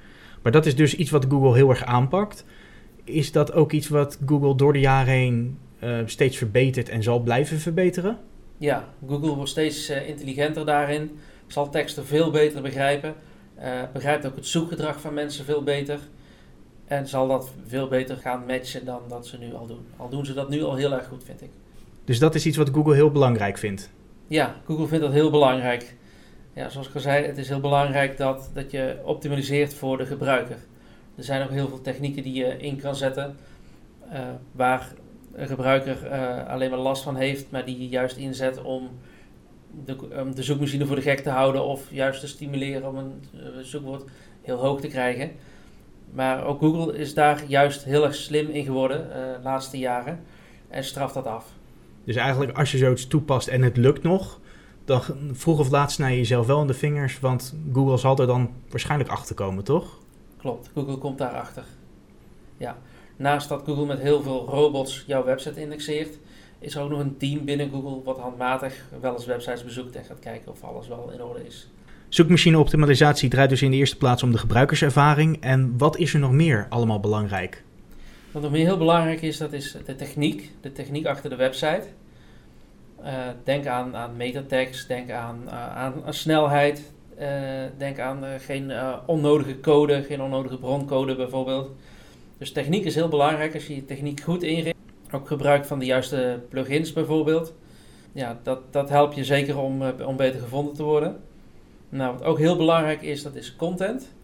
Maar 0.42 0.52
dat 0.52 0.66
is 0.66 0.76
dus 0.76 0.96
iets 0.96 1.10
wat 1.10 1.26
Google 1.28 1.54
heel 1.54 1.70
erg 1.70 1.84
aanpakt. 1.84 2.44
Is 3.04 3.32
dat 3.32 3.52
ook 3.52 3.72
iets 3.72 3.88
wat 3.88 4.18
Google 4.26 4.56
door 4.56 4.72
de 4.72 4.80
jaren 4.80 5.12
heen 5.12 5.58
uh, 5.82 5.98
steeds 6.04 6.36
verbetert 6.36 6.88
en 6.88 7.02
zal 7.02 7.20
blijven 7.20 7.58
verbeteren? 7.58 8.18
Ja, 8.58 8.84
Google 9.08 9.34
wordt 9.34 9.50
steeds 9.50 9.90
uh, 9.90 10.08
intelligenter 10.08 10.66
daarin. 10.66 11.10
Zal 11.46 11.70
teksten 11.70 12.06
veel 12.06 12.30
beter 12.30 12.62
begrijpen. 12.62 13.14
Uh, 13.58 13.82
begrijpt 13.92 14.26
ook 14.26 14.36
het 14.36 14.46
zoekgedrag 14.46 15.00
van 15.00 15.14
mensen 15.14 15.44
veel 15.44 15.62
beter. 15.62 15.98
En 16.84 17.08
zal 17.08 17.28
dat 17.28 17.52
veel 17.66 17.88
beter 17.88 18.16
gaan 18.16 18.46
matchen 18.46 18.84
dan 18.84 19.00
dat 19.08 19.26
ze 19.26 19.38
nu 19.38 19.54
al 19.54 19.66
doen. 19.66 19.86
Al 19.96 20.08
doen 20.08 20.26
ze 20.26 20.34
dat 20.34 20.48
nu 20.48 20.62
al 20.62 20.74
heel 20.74 20.92
erg 20.92 21.06
goed, 21.06 21.24
vind 21.24 21.42
ik. 21.42 21.50
Dus 22.04 22.18
dat 22.18 22.34
is 22.34 22.46
iets 22.46 22.56
wat 22.56 22.70
Google 22.70 22.94
heel 22.94 23.10
belangrijk 23.10 23.58
vindt? 23.58 23.90
Ja, 24.26 24.54
Google 24.64 24.86
vindt 24.86 25.04
dat 25.04 25.12
heel 25.12 25.30
belangrijk 25.30 25.94
ja, 26.56 26.68
zoals 26.68 26.88
ik 26.88 26.94
al 26.94 27.00
zei, 27.00 27.26
het 27.26 27.38
is 27.38 27.48
heel 27.48 27.60
belangrijk 27.60 28.16
dat, 28.16 28.50
dat 28.54 28.70
je 28.70 28.98
optimaliseert 29.04 29.74
voor 29.74 29.96
de 29.96 30.06
gebruiker. 30.06 30.56
Er 31.16 31.24
zijn 31.24 31.42
ook 31.42 31.50
heel 31.50 31.68
veel 31.68 31.80
technieken 31.80 32.22
die 32.22 32.34
je 32.34 32.56
in 32.56 32.80
kan 32.80 32.96
zetten 32.96 33.36
uh, 34.12 34.18
waar 34.52 34.92
een 35.34 35.46
gebruiker 35.46 35.98
uh, 36.04 36.46
alleen 36.46 36.70
maar 36.70 36.78
last 36.78 37.02
van 37.02 37.16
heeft, 37.16 37.50
maar 37.50 37.64
die 37.64 37.78
je 37.78 37.88
juist 37.88 38.16
inzet 38.16 38.62
om 38.62 38.90
de, 39.84 39.96
um, 40.16 40.34
de 40.34 40.42
zoekmachine 40.42 40.86
voor 40.86 40.96
de 40.96 41.02
gek 41.02 41.20
te 41.20 41.30
houden 41.30 41.64
of 41.64 41.90
juist 41.90 42.20
te 42.20 42.28
stimuleren 42.28 42.88
om 42.88 42.96
een 42.96 43.22
uh, 43.34 43.40
zoekwoord 43.62 44.04
heel 44.42 44.58
hoog 44.58 44.80
te 44.80 44.88
krijgen. 44.88 45.30
Maar 46.12 46.44
ook 46.44 46.60
Google 46.60 46.98
is 46.98 47.14
daar 47.14 47.44
juist 47.46 47.84
heel 47.84 48.04
erg 48.04 48.14
slim 48.14 48.48
in 48.48 48.64
geworden 48.64 49.08
de 49.08 49.38
laatste 49.42 49.78
jaren 49.78 50.20
en 50.68 50.84
straft 50.84 51.14
dat 51.14 51.26
af. 51.26 51.46
Dus 52.04 52.16
eigenlijk 52.16 52.58
als 52.58 52.72
je 52.72 52.78
zoiets 52.78 53.06
toepast 53.06 53.48
en 53.48 53.62
het 53.62 53.76
lukt 53.76 54.02
nog, 54.02 54.40
dan 54.84 55.02
vroeg 55.32 55.58
of 55.58 55.70
laat 55.70 55.92
snij 55.92 56.10
je 56.10 56.16
jezelf 56.16 56.46
wel 56.46 56.60
in 56.60 56.66
de 56.66 56.74
vingers, 56.74 57.20
want 57.20 57.54
Google 57.72 57.96
zal 57.96 58.18
er 58.18 58.26
dan 58.26 58.50
waarschijnlijk 58.68 59.10
achter 59.10 59.34
komen, 59.34 59.64
toch? 59.64 59.98
Klopt, 60.36 60.70
Google 60.74 60.96
komt 60.96 61.18
daarachter. 61.18 61.64
Ja. 62.56 62.76
Naast 63.16 63.48
dat 63.48 63.62
Google 63.64 63.86
met 63.86 63.98
heel 63.98 64.22
veel 64.22 64.46
robots 64.48 65.04
jouw 65.06 65.24
website 65.24 65.60
indexeert, 65.60 66.18
is 66.58 66.74
er 66.74 66.82
ook 66.82 66.90
nog 66.90 67.00
een 67.00 67.16
team 67.16 67.44
binnen 67.44 67.70
Google 67.70 68.02
wat 68.04 68.18
handmatig 68.18 68.84
wel 69.00 69.12
eens 69.12 69.26
websites 69.26 69.64
bezoekt 69.64 69.96
en 69.96 70.04
gaat 70.04 70.18
kijken 70.18 70.52
of 70.52 70.62
alles 70.64 70.88
wel 70.88 71.10
in 71.14 71.22
orde 71.22 71.46
is. 71.46 71.68
Zoekmachine 72.08 72.58
optimalisatie 72.58 73.28
draait 73.28 73.50
dus 73.50 73.62
in 73.62 73.70
de 73.70 73.76
eerste 73.76 73.96
plaats 73.96 74.22
om 74.22 74.32
de 74.32 74.38
gebruikerservaring. 74.38 75.40
En 75.40 75.78
wat 75.78 75.96
is 75.96 76.14
er 76.14 76.20
nog 76.20 76.32
meer 76.32 76.66
allemaal 76.68 77.00
belangrijk? 77.00 77.62
Wat 78.30 78.42
nog 78.42 78.50
meer 78.50 78.64
heel 78.64 78.76
belangrijk 78.76 79.22
is, 79.22 79.36
dat 79.36 79.52
is 79.52 79.76
de 79.86 79.96
techniek. 79.96 80.52
De 80.60 80.72
techniek 80.72 81.06
achter 81.06 81.30
de 81.30 81.36
website. 81.36 81.82
Uh, 83.00 83.12
denk 83.44 83.66
aan, 83.66 83.96
aan 83.96 84.16
metatext, 84.16 84.88
denk 84.88 85.10
aan, 85.10 85.42
uh, 85.44 85.76
aan, 85.76 85.92
aan, 86.04 86.14
snelheid, 86.14 86.92
uh, 87.20 87.26
denk 87.78 87.98
aan 87.98 88.24
geen 88.38 88.72
onnodige 89.06 89.60
code, 89.60 90.02
geen 90.02 90.22
onnodige 90.22 90.58
broncode 90.58 91.16
bijvoorbeeld. 91.16 91.70
Dus 92.38 92.52
techniek 92.52 92.84
is 92.84 92.94
heel 92.94 93.08
belangrijk 93.08 93.54
als 93.54 93.66
je 93.66 93.74
je 93.74 93.84
techniek 93.84 94.20
goed 94.20 94.42
inricht. 94.42 94.76
Ook 95.10 95.26
gebruik 95.26 95.64
van 95.64 95.78
de 95.78 95.84
juiste 95.84 96.42
plugins 96.48 96.92
bijvoorbeeld. 96.92 97.54
Ja, 98.12 98.40
dat, 98.42 98.72
dat 98.72 98.88
helpt 98.88 99.14
je 99.14 99.24
zeker 99.24 99.58
om, 99.58 99.82
om 99.82 100.16
beter 100.16 100.40
gevonden 100.40 100.74
te 100.74 100.82
worden. 100.82 101.20
Nou, 101.88 102.12
wat 102.12 102.22
ook 102.22 102.38
heel 102.38 102.56
belangrijk 102.56 103.02
is, 103.02 103.22
dat 103.22 103.34
is 103.34 103.56
content. 103.56 104.14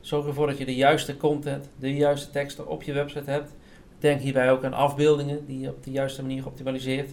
Zorg 0.00 0.26
ervoor 0.26 0.46
dat 0.46 0.58
je 0.58 0.64
de 0.64 0.74
juiste 0.74 1.16
content, 1.16 1.68
de 1.78 1.94
juiste 1.94 2.30
teksten 2.30 2.66
op 2.66 2.82
je 2.82 2.92
website 2.92 3.30
hebt. 3.30 3.54
Denk 3.98 4.20
hierbij 4.20 4.50
ook 4.50 4.64
aan 4.64 4.72
afbeeldingen 4.72 5.46
die 5.46 5.60
je 5.60 5.68
op 5.68 5.84
de 5.84 5.90
juiste 5.90 6.22
manier 6.22 6.46
optimaliseert. 6.46 7.10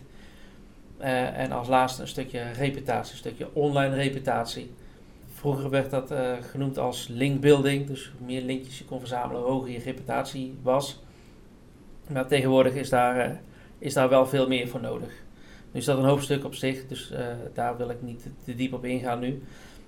Uh, 1.02 1.40
en 1.40 1.52
als 1.52 1.68
laatste 1.68 2.02
een 2.02 2.08
stukje 2.08 2.52
reputatie, 2.52 3.12
een 3.12 3.18
stukje 3.18 3.48
online 3.54 3.96
reputatie. 3.96 4.72
Vroeger 5.38 5.70
werd 5.70 5.90
dat 5.90 6.12
uh, 6.12 6.32
genoemd 6.52 6.78
als 6.78 7.08
linkbuilding, 7.08 7.88
dus 7.88 8.12
hoe 8.18 8.28
meer 8.28 8.42
linkjes 8.42 8.78
je 8.78 8.86
kon 8.86 9.00
verzamelen, 9.00 9.42
hoe 9.42 9.52
hoger 9.52 9.72
je 9.72 9.80
reputatie 9.80 10.56
was. 10.62 11.00
Maar 12.08 12.28
tegenwoordig 12.28 12.74
is 12.74 12.90
daar, 12.90 13.30
uh, 13.30 13.36
is 13.80 13.94
daar 13.94 14.10
wel 14.10 14.26
veel 14.26 14.48
meer 14.48 14.68
voor 14.68 14.82
nodig. 14.82 15.10
Nu 15.72 15.80
is 15.80 15.86
dat 15.86 15.98
een 15.98 16.04
hoofdstuk 16.04 16.46
op 16.46 16.56
zich, 16.56 16.88
dus 16.88 17.12
daar 17.54 17.78
wil 17.78 17.90
ik 17.90 18.02
niet 18.02 18.28
te 18.44 18.56
diep 18.56 18.74
op 18.74 18.86
ingaan 18.86 19.20
nu. 19.20 19.30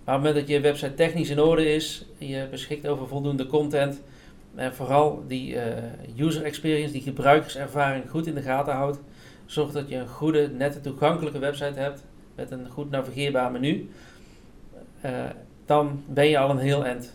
Maar 0.03 0.15
op 0.15 0.23
het 0.23 0.33
moment 0.33 0.35
dat 0.35 0.47
je 0.47 0.59
website 0.59 0.93
technisch 0.93 1.29
in 1.29 1.39
orde 1.39 1.73
is, 1.73 2.05
je 2.17 2.47
beschikt 2.51 2.87
over 2.87 3.07
voldoende 3.07 3.47
content 3.47 4.01
en 4.55 4.75
vooral 4.75 5.23
die 5.27 5.57
user 6.17 6.43
experience, 6.43 6.93
die 6.93 7.01
gebruikerservaring 7.01 8.09
goed 8.09 8.27
in 8.27 8.35
de 8.35 8.41
gaten 8.41 8.73
houdt, 8.73 8.99
zorgt 9.45 9.73
dat 9.73 9.89
je 9.89 9.95
een 9.95 10.07
goede, 10.07 10.49
nette, 10.49 10.81
toegankelijke 10.81 11.39
website 11.39 11.79
hebt 11.79 12.03
met 12.35 12.51
een 12.51 12.69
goed 12.69 12.89
navigeerbaar 12.89 13.51
menu, 13.51 13.89
dan 15.65 16.03
ben 16.07 16.27
je 16.27 16.37
al 16.37 16.49
een 16.49 16.57
heel 16.57 16.85
eind. 16.85 17.13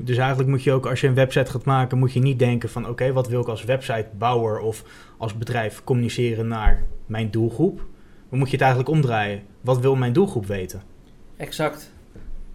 Dus 0.00 0.16
eigenlijk 0.16 0.48
moet 0.48 0.62
je 0.62 0.72
ook, 0.72 0.86
als 0.86 1.00
je 1.00 1.06
een 1.06 1.14
website 1.14 1.50
gaat 1.50 1.64
maken, 1.64 1.98
moet 1.98 2.12
je 2.12 2.20
niet 2.20 2.38
denken 2.38 2.68
van 2.68 2.88
oké, 2.88 3.12
wat 3.12 3.28
wil 3.28 3.40
ik 3.40 3.48
als 3.48 3.64
websitebouwer 3.64 4.60
of 4.60 4.84
als 5.16 5.38
bedrijf 5.38 5.84
communiceren 5.84 6.48
naar 6.48 6.82
mijn 7.06 7.30
doelgroep. 7.30 7.80
Maar 8.28 8.38
moet 8.38 8.48
je 8.48 8.56
het 8.56 8.64
eigenlijk 8.64 8.94
omdraaien. 8.94 9.42
Wat 9.60 9.78
wil 9.78 9.94
mijn 9.94 10.12
doelgroep 10.12 10.46
weten? 10.46 10.82
Exact. 11.36 11.92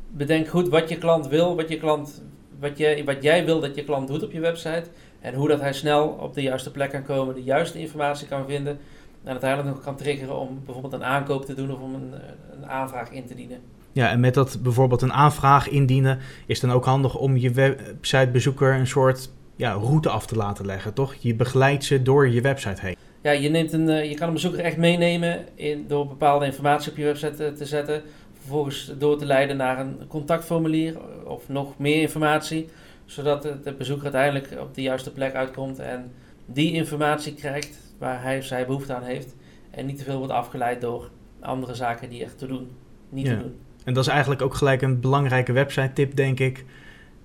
Bedenk 0.10 0.48
goed 0.48 0.70
wat 0.70 0.89
je 0.89 0.98
klant 0.98 1.27
wil, 1.27 1.56
wat, 1.56 1.70
je 1.70 1.77
klant, 1.77 2.24
wat, 2.60 2.77
je, 2.77 3.01
wat 3.06 3.24
jij 3.24 3.46
wil 3.46 3.60
dat 3.60 3.75
je 3.75 3.84
klant 3.84 4.08
doet 4.08 4.24
op 4.24 4.32
je 4.32 4.39
website. 4.39 4.84
En 5.22 5.34
hoe 5.34 5.48
dat 5.48 5.60
hij 5.60 5.74
snel 5.74 6.08
op 6.08 6.34
de 6.34 6.42
juiste 6.42 6.72
plek 6.72 6.92
kan 6.92 7.03
komen, 7.03 7.36
de 7.36 7.44
juiste 7.44 7.80
informatie 7.80 8.27
kan 8.27 8.46
vinden. 8.46 8.80
En 9.24 9.32
uiteindelijk 9.32 9.75
nog 9.75 9.84
kan 9.84 9.96
triggeren 9.96 10.39
om 10.39 10.62
bijvoorbeeld 10.65 10.94
een 10.94 11.03
aankoop 11.03 11.46
te 11.46 11.53
doen 11.53 11.72
of 11.72 11.80
om 11.80 11.94
een, 11.94 12.13
een 12.51 12.65
aanvraag 12.65 13.12
in 13.12 13.25
te 13.25 13.36
dienen. 13.36 13.60
Ja, 13.92 14.10
en 14.10 14.20
met 14.20 14.34
dat 14.34 14.60
bijvoorbeeld 14.62 15.01
een 15.01 15.13
aanvraag 15.13 15.70
indienen, 15.70 16.20
is 16.46 16.60
dan 16.60 16.72
ook 16.72 16.86
handig 16.86 17.15
om 17.15 17.38
je 17.38 17.51
websitebezoeker 17.51 18.74
een 18.74 18.88
soort 18.88 19.30
ja, 19.56 19.72
route 19.72 20.10
af 20.10 20.25
te 20.25 20.36
laten 20.36 20.65
leggen, 20.65 20.94
toch? 20.94 21.13
Je 21.13 21.36
begeleidt 21.36 21.84
ze 21.84 22.01
door 22.01 22.30
je 22.30 22.42
website 22.42 22.82
heen. 22.82 22.96
Ja, 23.22 23.32
je, 23.32 23.50
neemt 23.50 23.74
een, 23.74 23.89
eh, 23.89 24.10
je 24.10 24.15
kan 24.15 24.27
een 24.27 24.34
bezoeker 24.34 24.60
echt 24.60 24.77
meenemen 24.77 25.46
in, 25.56 25.86
door 25.88 26.08
bepaalde 26.08 26.46
informatie 26.46 26.92
op 26.92 26.98
je 26.98 27.03
website 27.03 27.46
eh, 27.46 27.51
te 27.51 27.65
zetten. 27.65 28.01
Vervolgens 28.39 28.94
door 28.98 29.18
te 29.18 29.25
leiden 29.25 29.58
naar 29.58 29.80
een 29.80 29.98
contactformulier 30.08 30.98
of 31.25 31.50
nog 31.50 31.77
meer 31.77 32.01
informatie. 32.01 32.70
Zodat 33.06 33.42
de 33.42 33.74
bezoeker 33.77 34.03
uiteindelijk 34.03 34.62
op 34.62 34.75
de 34.75 34.82
juiste 34.82 35.12
plek 35.12 35.34
uitkomt 35.34 35.80
en 35.80 36.12
die 36.46 36.74
informatie 36.74 37.34
krijgt 37.34 37.77
waar 38.04 38.24
hij 38.24 38.38
of 38.38 38.44
zij 38.44 38.66
behoefte 38.66 38.94
aan 38.94 39.04
heeft. 39.04 39.36
En 39.72 39.86
niet 39.86 39.98
te 39.98 40.04
veel 40.04 40.18
wordt 40.18 40.34
afgeleid 40.34 40.82
door 40.82 41.10
andere 41.40 41.76
zaken 41.76 42.10
die 42.10 42.24
echt 42.24 42.38
te 42.38 42.48
doen, 42.48 42.68
niet 43.10 43.26
te 43.26 43.38
doen. 43.38 43.56
En 43.84 43.94
dat 43.94 44.04
is 44.04 44.10
eigenlijk 44.10 44.42
ook 44.42 44.54
gelijk 44.54 44.82
een 44.82 45.00
belangrijke 45.00 45.52
website 45.52 45.94
tip, 45.94 46.16
denk 46.16 46.40
ik. 46.40 46.66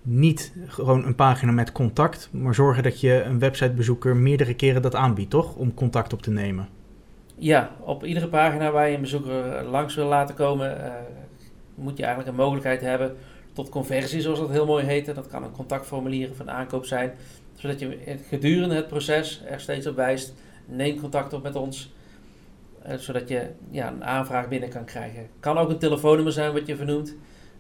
Niet 0.03 0.53
gewoon 0.67 1.05
een 1.05 1.15
pagina 1.15 1.53
met 1.53 1.73
contact, 1.73 2.29
maar 2.33 2.55
zorgen 2.55 2.83
dat 2.83 3.01
je 3.01 3.23
een 3.23 3.39
websitebezoeker 3.39 4.17
meerdere 4.17 4.55
keren 4.55 4.83
dat 4.83 4.95
aanbiedt, 4.95 5.31
toch? 5.31 5.55
Om 5.55 5.75
contact 5.75 6.13
op 6.13 6.23
te 6.23 6.31
nemen. 6.31 6.69
Ja, 7.35 7.71
op 7.81 8.05
iedere 8.05 8.29
pagina 8.29 8.71
waar 8.71 8.89
je 8.89 8.95
een 8.95 9.01
bezoeker 9.01 9.65
langs 9.65 9.95
wil 9.95 10.07
laten 10.07 10.35
komen, 10.35 10.77
uh, 10.79 10.93
moet 11.75 11.97
je 11.97 12.05
eigenlijk 12.05 12.37
een 12.37 12.43
mogelijkheid 12.43 12.81
hebben 12.81 13.17
tot 13.53 13.69
conversie, 13.69 14.21
zoals 14.21 14.39
dat 14.39 14.51
heel 14.51 14.67
mooi 14.67 14.85
heet. 14.85 15.15
Dat 15.15 15.27
kan 15.27 15.43
een 15.43 15.53
contactformulier 15.53 16.31
of 16.31 16.39
een 16.39 16.51
aankoop 16.51 16.85
zijn, 16.85 17.13
zodat 17.55 17.81
je 17.81 18.19
gedurende 18.29 18.75
het 18.75 18.89
proces 18.89 19.43
er 19.47 19.61
steeds 19.61 19.87
op 19.87 19.97
wijst. 19.97 20.35
Neem 20.69 21.01
contact 21.01 21.33
op 21.33 21.43
met 21.43 21.57
ons. 21.57 21.93
Eh, 22.83 22.97
zodat 22.97 23.29
je 23.29 23.47
ja, 23.71 23.89
een 23.89 24.05
aanvraag 24.05 24.49
binnen 24.49 24.69
kan 24.69 24.85
krijgen. 24.85 25.27
Kan 25.41 25.59
ook 25.59 25.71
een 25.71 25.79
telefoonnummer 25.79 26.33
zijn 26.33 26.53
wat 26.53 26.67
je 26.67 26.77
vernoemt. 26.77 27.15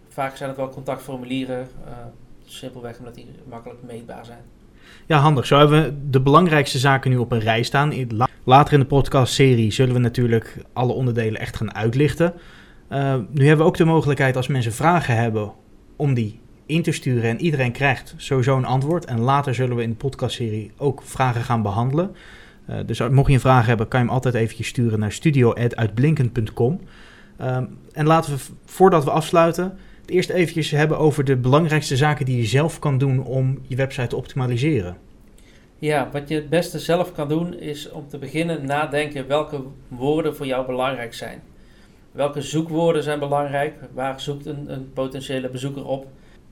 Vaak 0.09 0.37
zijn 0.37 0.49
het 0.49 0.59
wel 0.59 0.69
contactformulieren. 0.69 1.69
Uh, 1.87 1.93
simpelweg 2.45 2.99
omdat 2.99 3.15
die 3.15 3.27
makkelijk 3.49 3.83
meetbaar 3.83 4.25
zijn. 4.25 4.43
Ja, 5.07 5.19
handig. 5.19 5.47
Zo 5.47 5.59
hebben 5.59 5.83
we 5.83 6.11
de 6.11 6.21
belangrijkste 6.21 6.79
zaken 6.79 7.11
nu 7.11 7.17
op 7.17 7.33
een 7.33 7.41
rij 7.41 7.63
staan. 7.63 7.93
Later 8.45 8.73
in 8.73 8.81
de 8.81 8.87
podcastserie 8.87 9.73
zullen 9.73 9.95
we 9.95 10.01
natuurlijk 10.01 10.57
alle 10.73 10.93
onderdelen 10.93 11.41
echt 11.41 11.57
gaan 11.57 11.75
uitlichten. 11.75 12.35
Uh, 12.93 13.15
nu 13.31 13.47
hebben 13.47 13.65
we 13.65 13.71
ook 13.71 13.77
de 13.77 13.85
mogelijkheid 13.85 14.37
als 14.37 14.47
mensen 14.47 14.73
vragen 14.73 15.17
hebben 15.17 15.53
om 15.97 16.15
die 16.15 16.41
in 16.67 16.83
te 16.83 16.93
sturen. 16.93 17.31
En 17.31 17.41
iedereen 17.41 17.73
krijgt 17.73 18.15
sowieso 18.17 18.57
een 18.57 18.65
antwoord. 18.65 19.05
En 19.05 19.21
later 19.21 19.55
zullen 19.55 19.77
we 19.77 19.83
in 19.83 19.91
de 19.91 19.97
podcastserie 19.97 20.73
ook 20.77 21.03
vragen 21.03 21.43
gaan 21.43 21.63
behandelen. 21.63 22.15
Uh, 22.71 22.77
dus 22.87 23.09
mocht 23.09 23.29
je 23.29 23.35
een 23.35 23.41
vraag 23.41 23.67
hebben, 23.67 23.89
kan 23.89 24.01
je 24.01 24.07
hem 24.07 24.15
altijd 24.15 24.35
eventjes 24.35 24.67
sturen 24.67 24.99
naar 24.99 25.13
studio.uitblinkend.com. 25.13 26.81
Uh, 27.41 27.57
en 27.93 28.07
laten 28.07 28.33
we, 28.35 28.41
voordat 28.65 29.05
we 29.05 29.11
afsluiten, 29.11 29.79
het 30.01 30.11
eerst 30.11 30.31
eventjes 30.31 30.71
hebben 30.71 30.99
over 30.99 31.25
de 31.25 31.37
belangrijkste 31.37 31.97
zaken 31.97 32.25
die 32.25 32.37
je 32.37 32.47
zelf 32.47 32.79
kan 32.79 32.99
doen 32.99 33.25
om 33.25 33.59
je 33.67 33.77
website 33.77 34.07
te 34.07 34.17
optimaliseren. 34.17 34.97
Ja, 35.79 36.09
wat 36.13 36.29
je 36.29 36.35
het 36.35 36.49
beste 36.49 36.79
zelf 36.79 37.13
kan 37.13 37.29
doen 37.29 37.59
is 37.59 37.91
om 37.91 38.09
te 38.09 38.19
beginnen 38.19 38.67
nadenken 38.67 39.29
welke 39.29 39.63
woorden 39.89 40.37
voor 40.37 40.47
jou 40.47 40.67
belangrijk 40.67 41.15
zijn. 41.15 41.43
Welke 42.13 42.43
zoekwoorden 42.43 43.03
zijn 43.03 43.19
belangrijk? 43.19 43.75
Waar 43.95 44.21
zoekt 44.21 44.47
een, 44.47 44.73
een 44.73 44.93
potentiële 44.93 45.49
bezoeker 45.49 45.87
op? 45.87 46.07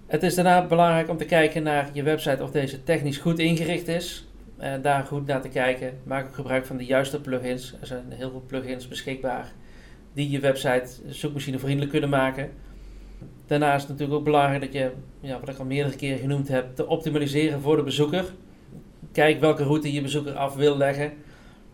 Het 0.07 0.23
is 0.23 0.35
daarna 0.35 0.67
belangrijk 0.67 1.09
om 1.09 1.17
te 1.17 1.25
kijken 1.25 1.63
naar 1.63 1.91
je 1.93 2.03
website 2.03 2.43
of 2.43 2.51
deze 2.51 2.83
technisch 2.83 3.19
goed 3.19 3.39
ingericht 3.39 3.89
is. 3.89 4.27
Uh, 4.61 4.73
daar 4.83 5.05
goed 5.05 5.27
naar 5.27 5.41
te 5.41 5.49
kijken. 5.49 5.99
Maak 6.05 6.27
ook 6.27 6.35
gebruik 6.35 6.67
van 6.67 6.77
de 6.77 6.85
juiste 6.85 7.21
plugins. 7.21 7.75
Er 7.81 7.87
zijn 7.87 8.05
heel 8.09 8.31
veel 8.31 8.45
plugins 8.47 8.89
beschikbaar 8.89 9.53
die 10.13 10.31
je 10.31 10.41
website 10.41 10.89
zoekmachinevriendelijk 11.07 11.91
kunnen 11.91 12.11
maken. 12.11 12.51
Daarnaast 13.47 13.77
is 13.77 13.83
het 13.83 13.91
natuurlijk 13.91 14.19
ook 14.19 14.25
belangrijk 14.25 14.61
dat 14.61 14.73
je, 14.73 14.91
ja, 15.21 15.41
wat 15.41 15.49
ik 15.49 15.59
al 15.59 15.65
meerdere 15.65 15.97
keren 15.97 16.19
genoemd 16.19 16.49
heb, 16.49 16.75
te 16.75 16.87
optimaliseren 16.87 17.61
voor 17.61 17.77
de 17.77 17.83
bezoeker. 17.83 18.25
Kijk 19.13 19.41
welke 19.41 19.63
route 19.63 19.93
je 19.93 20.03
bezoeker 20.03 20.35
af 20.35 20.55
wil 20.55 20.77
leggen. 20.77 21.13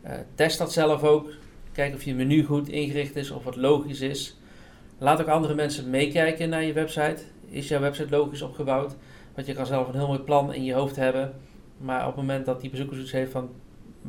Uh, 0.04 0.12
test 0.34 0.58
dat 0.58 0.72
zelf 0.72 1.02
ook. 1.02 1.30
Kijk 1.72 1.94
of 1.94 2.02
je 2.02 2.14
menu 2.14 2.44
goed 2.44 2.68
ingericht 2.68 3.16
is 3.16 3.30
of 3.30 3.44
wat 3.44 3.56
logisch 3.56 4.00
is. 4.00 4.36
Laat 4.98 5.20
ook 5.20 5.28
andere 5.28 5.54
mensen 5.54 5.90
meekijken 5.90 6.48
naar 6.48 6.64
je 6.64 6.72
website. 6.72 7.22
Is 7.48 7.68
jouw 7.68 7.80
website 7.80 8.10
logisch 8.10 8.42
opgebouwd? 8.42 8.96
Want 9.34 9.46
je 9.46 9.52
kan 9.52 9.66
zelf 9.66 9.88
een 9.88 9.94
heel 9.94 10.06
mooi 10.06 10.18
plan 10.18 10.54
in 10.54 10.64
je 10.64 10.74
hoofd 10.74 10.96
hebben. 10.96 11.34
Maar 11.78 12.00
op 12.00 12.06
het 12.06 12.16
moment 12.16 12.46
dat 12.46 12.60
die 12.60 12.70
bezoeker 12.70 12.94
zoiets 12.94 13.12
heeft 13.12 13.32
van 13.32 13.50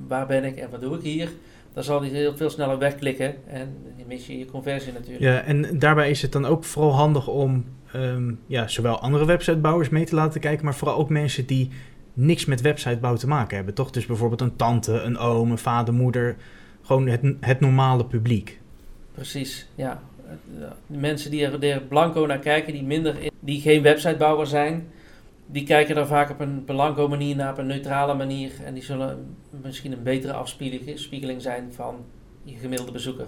waar 0.07 0.27
ben 0.27 0.43
ik 0.43 0.55
en 0.55 0.69
wat 0.69 0.81
doe 0.81 0.95
ik 0.95 1.01
hier, 1.01 1.29
dan 1.73 1.83
zal 1.83 2.01
hij 2.01 2.09
heel 2.09 2.37
veel 2.37 2.49
sneller 2.49 2.77
wegklikken 2.77 3.47
en 3.47 3.75
dan 3.97 4.07
mis 4.07 4.27
je 4.27 4.37
je 4.37 4.45
conversie 4.45 4.93
natuurlijk. 4.93 5.23
Ja, 5.23 5.41
en 5.41 5.79
daarbij 5.79 6.09
is 6.09 6.21
het 6.21 6.31
dan 6.31 6.45
ook 6.45 6.63
vooral 6.63 6.93
handig 6.93 7.27
om 7.27 7.65
um, 7.95 8.39
ja, 8.47 8.67
zowel 8.67 8.99
andere 8.99 9.25
websitebouwers 9.25 9.89
mee 9.89 10.05
te 10.05 10.15
laten 10.15 10.41
kijken, 10.41 10.65
maar 10.65 10.75
vooral 10.75 10.97
ook 10.97 11.09
mensen 11.09 11.45
die 11.45 11.69
niks 12.13 12.45
met 12.45 12.61
websitebouw 12.61 13.15
te 13.15 13.27
maken 13.27 13.55
hebben, 13.55 13.73
toch? 13.73 13.91
Dus 13.91 14.05
bijvoorbeeld 14.05 14.41
een 14.41 14.55
tante, 14.55 15.01
een 15.01 15.17
oom, 15.17 15.51
een 15.51 15.57
vader, 15.57 15.93
moeder, 15.93 16.35
gewoon 16.81 17.07
het, 17.07 17.21
het 17.39 17.59
normale 17.59 18.05
publiek. 18.05 18.59
Precies, 19.11 19.67
ja. 19.75 20.01
De 20.87 20.97
mensen 20.97 21.31
die 21.31 21.45
er, 21.45 21.63
er 21.63 21.81
blanco 21.81 22.25
naar 22.25 22.39
kijken, 22.39 22.73
die, 22.73 22.83
minder 22.83 23.15
die 23.39 23.61
geen 23.61 23.81
websitebouwer 23.81 24.47
zijn, 24.47 24.87
die 25.53 25.63
kijken 25.63 25.95
dan 25.95 26.07
vaak 26.07 26.29
op 26.29 26.39
een 26.39 26.63
blanco 26.63 27.07
manier 27.07 27.35
naar, 27.35 27.51
op 27.51 27.57
een 27.57 27.65
neutrale 27.65 28.13
manier. 28.13 28.51
En 28.65 28.73
die 28.73 28.83
zullen 28.83 29.35
misschien 29.61 29.91
een 29.91 30.03
betere 30.03 30.33
afspiegeling 30.33 31.41
zijn 31.41 31.73
van 31.73 32.05
je 32.43 32.57
gemiddelde 32.57 32.91
bezoeker. 32.91 33.27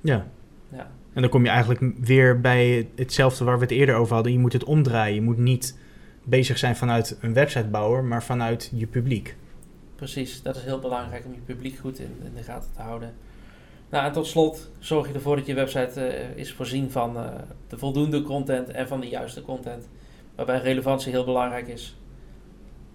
Ja. 0.00 0.26
ja. 0.68 0.90
En 1.12 1.20
dan 1.20 1.30
kom 1.30 1.44
je 1.44 1.50
eigenlijk 1.50 1.80
weer 2.00 2.40
bij 2.40 2.88
hetzelfde 2.96 3.44
waar 3.44 3.56
we 3.56 3.62
het 3.62 3.72
eerder 3.72 3.94
over 3.94 4.14
hadden. 4.14 4.32
Je 4.32 4.38
moet 4.38 4.52
het 4.52 4.64
omdraaien. 4.64 5.14
Je 5.14 5.22
moet 5.22 5.38
niet 5.38 5.78
bezig 6.24 6.58
zijn 6.58 6.76
vanuit 6.76 7.18
een 7.20 7.32
websitebouwer, 7.32 8.04
maar 8.04 8.22
vanuit 8.22 8.70
je 8.74 8.86
publiek. 8.86 9.36
Precies, 9.94 10.42
dat 10.42 10.56
is 10.56 10.62
heel 10.62 10.78
belangrijk 10.78 11.24
om 11.24 11.32
je 11.32 11.40
publiek 11.40 11.78
goed 11.78 11.98
in, 11.98 12.16
in 12.24 12.34
de 12.34 12.42
gaten 12.42 12.70
te 12.76 12.82
houden. 12.82 13.14
Nou, 13.90 14.06
en 14.06 14.12
tot 14.12 14.26
slot 14.26 14.70
zorg 14.78 15.08
je 15.08 15.14
ervoor 15.14 15.36
dat 15.36 15.46
je 15.46 15.54
website 15.54 16.00
uh, 16.00 16.36
is 16.36 16.52
voorzien 16.52 16.90
van 16.90 17.16
uh, 17.16 17.24
de 17.68 17.78
voldoende 17.78 18.22
content 18.22 18.70
en 18.70 18.88
van 18.88 19.00
de 19.00 19.08
juiste 19.08 19.42
content 19.42 19.88
waarbij 20.38 20.60
relevantie 20.60 21.12
heel 21.12 21.24
belangrijk 21.24 21.68
is. 21.68 21.96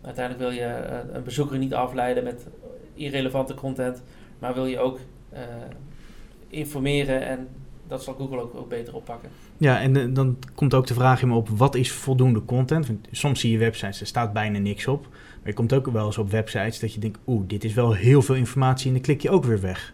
Uiteindelijk 0.02 0.50
wil 0.50 0.60
je 0.60 0.88
uh, 0.90 1.16
een 1.16 1.24
bezoeker 1.24 1.58
niet 1.58 1.74
afleiden 1.74 2.24
met 2.24 2.48
irrelevante 2.94 3.54
content, 3.54 4.04
maar 4.40 4.54
wil 4.54 4.66
je 4.66 4.80
ook 4.80 5.00
uh, 5.34 5.40
informeren 6.48 7.26
en 7.26 7.48
dat 7.88 8.04
zal 8.04 8.14
Google 8.14 8.42
ook, 8.42 8.56
ook 8.56 8.70
beter 8.70 8.96
oppakken. 8.96 9.30
Ja, 9.58 9.82
en 9.82 9.96
uh, 9.98 10.16
dan 10.16 10.38
komt 10.56 10.74
ook 10.74 10.88
de 10.88 10.94
vraag 10.94 11.22
in 11.22 11.28
me 11.28 11.36
op, 11.36 11.50
wat 11.50 11.76
is 11.76 11.92
voldoende 11.92 12.46
content? 12.46 12.88
Want 12.88 13.08
soms 13.12 13.40
zie 13.40 13.52
je 13.52 13.58
websites, 13.58 14.02
er 14.02 14.08
staat 14.08 14.34
bijna 14.34 14.60
niks 14.60 14.88
op. 14.88 15.08
Maar 15.12 15.52
je 15.52 15.54
komt 15.54 15.74
ook 15.74 15.88
wel 15.88 16.06
eens 16.06 16.18
op 16.18 16.32
websites 16.32 16.80
dat 16.80 16.94
je 16.94 17.00
denkt, 17.00 17.20
oeh, 17.28 17.44
dit 17.48 17.64
is 17.64 17.74
wel 17.74 17.94
heel 17.94 18.22
veel 18.22 18.36
informatie 18.36 18.88
en 18.88 18.94
dan 18.94 19.02
klik 19.02 19.22
je 19.22 19.30
ook 19.30 19.46
weer 19.46 19.62
weg. 19.62 19.94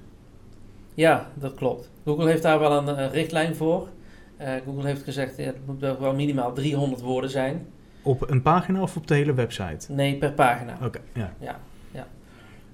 Ja, 0.94 1.32
dat 1.34 1.54
klopt. 1.54 1.90
Google 2.06 2.28
heeft 2.28 2.44
daar 2.44 2.60
wel 2.60 2.72
een, 2.72 2.88
een 2.88 3.12
richtlijn 3.12 3.56
voor. 3.56 3.88
Uh, 4.42 4.54
Google 4.66 4.86
heeft 4.86 5.04
gezegd, 5.04 5.38
ja, 5.38 5.44
het 5.44 5.66
moet 5.66 5.80
wel 5.80 6.14
minimaal 6.14 6.54
300 6.54 7.02
woorden 7.02 7.30
zijn. 7.30 7.68
Op 8.02 8.30
een 8.30 8.42
pagina 8.42 8.82
of 8.82 8.96
op 8.96 9.08
de 9.08 9.14
hele 9.14 9.34
website? 9.34 9.92
Nee, 9.92 10.18
per 10.18 10.32
pagina. 10.32 10.78
Oké, 10.84 11.00
ja. 11.14 11.34
ja. 11.40 11.60
ja. 11.92 12.08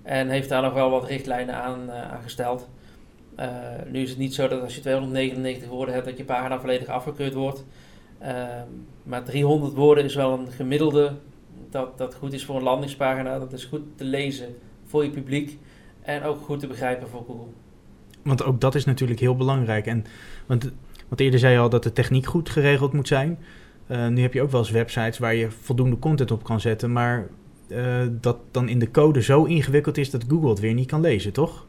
En 0.04 0.30
heeft 0.30 0.50
daar 0.50 0.62
nog 0.62 0.74
wel 0.74 0.90
wat 0.90 1.08
richtlijnen 1.08 1.56
aan, 1.56 1.92
aan 1.92 2.22
gesteld. 2.22 2.70
Uh, 3.40 3.48
nu 3.92 4.02
is 4.02 4.10
het 4.10 4.18
niet 4.18 4.34
zo 4.34 4.48
dat 4.48 4.62
als 4.62 4.76
je 4.76 4.82
299 4.82 5.70
woorden 5.70 5.94
hebt, 5.94 6.06
dat 6.06 6.18
je 6.18 6.24
pagina 6.24 6.60
volledig 6.60 6.88
afgekeurd 6.88 7.34
wordt. 7.34 7.66
Ehm, 8.20 8.68
maar 9.04 9.24
300 9.24 9.74
woorden 9.74 10.04
is 10.04 10.16
wel 10.16 10.40
een 10.40 10.52
gemiddelde 10.52 11.14
dat, 11.70 11.98
dat 11.98 12.16
goed 12.16 12.34
is 12.34 12.46
voor 12.46 12.56
een 12.56 12.64
landingspagina. 12.64 13.40
Dat 13.40 13.54
is 13.54 13.64
goed 13.64 13.82
te 13.96 14.04
lezen 14.04 14.56
voor 14.86 15.04
je 15.04 15.10
publiek 15.10 15.60
en 16.02 16.24
ook 16.24 16.42
goed 16.42 16.60
te 16.60 16.68
begrijpen 16.68 17.10
voor 17.10 17.24
Google. 17.28 17.52
Want 18.22 18.44
ook 18.44 18.62
dat 18.62 18.76
is 18.76 18.86
natuurlijk 18.86 19.20
heel 19.20 19.36
belangrijk. 19.36 19.86
En, 19.86 20.06
want 20.46 20.72
Want 21.08 21.22
eerder 21.22 21.40
zei 21.40 21.54
je 21.54 21.60
al 21.60 21.70
dat 21.70 21.84
de 21.84 21.94
techniek 21.94 22.26
goed 22.26 22.50
geregeld 22.50 22.94
moet 22.94 23.08
zijn. 23.08 23.38
Uh, 23.88 24.08
nu 24.08 24.22
heb 24.22 24.34
je 24.34 24.42
ook 24.42 24.52
wel 24.52 24.60
eens 24.60 24.72
websites 24.72 25.18
waar 25.18 25.36
je 25.36 25.52
voldoende 25.52 26.00
content 26.00 26.32
op 26.32 26.44
kan 26.44 26.62
zetten, 26.62 26.92
maar 26.92 27.28
uh, 27.68 28.02
dat 28.12 28.38
dan 28.52 28.70
in 28.70 28.80
de 28.80 28.92
code 28.92 29.22
zo 29.22 29.44
ingewikkeld 29.44 29.98
is 29.98 30.10
dat 30.10 30.24
Google 30.28 30.50
het 30.50 30.60
weer 30.60 30.74
niet 30.74 30.88
kan 30.88 31.02
lezen, 31.02 31.34
toch? 31.34 31.66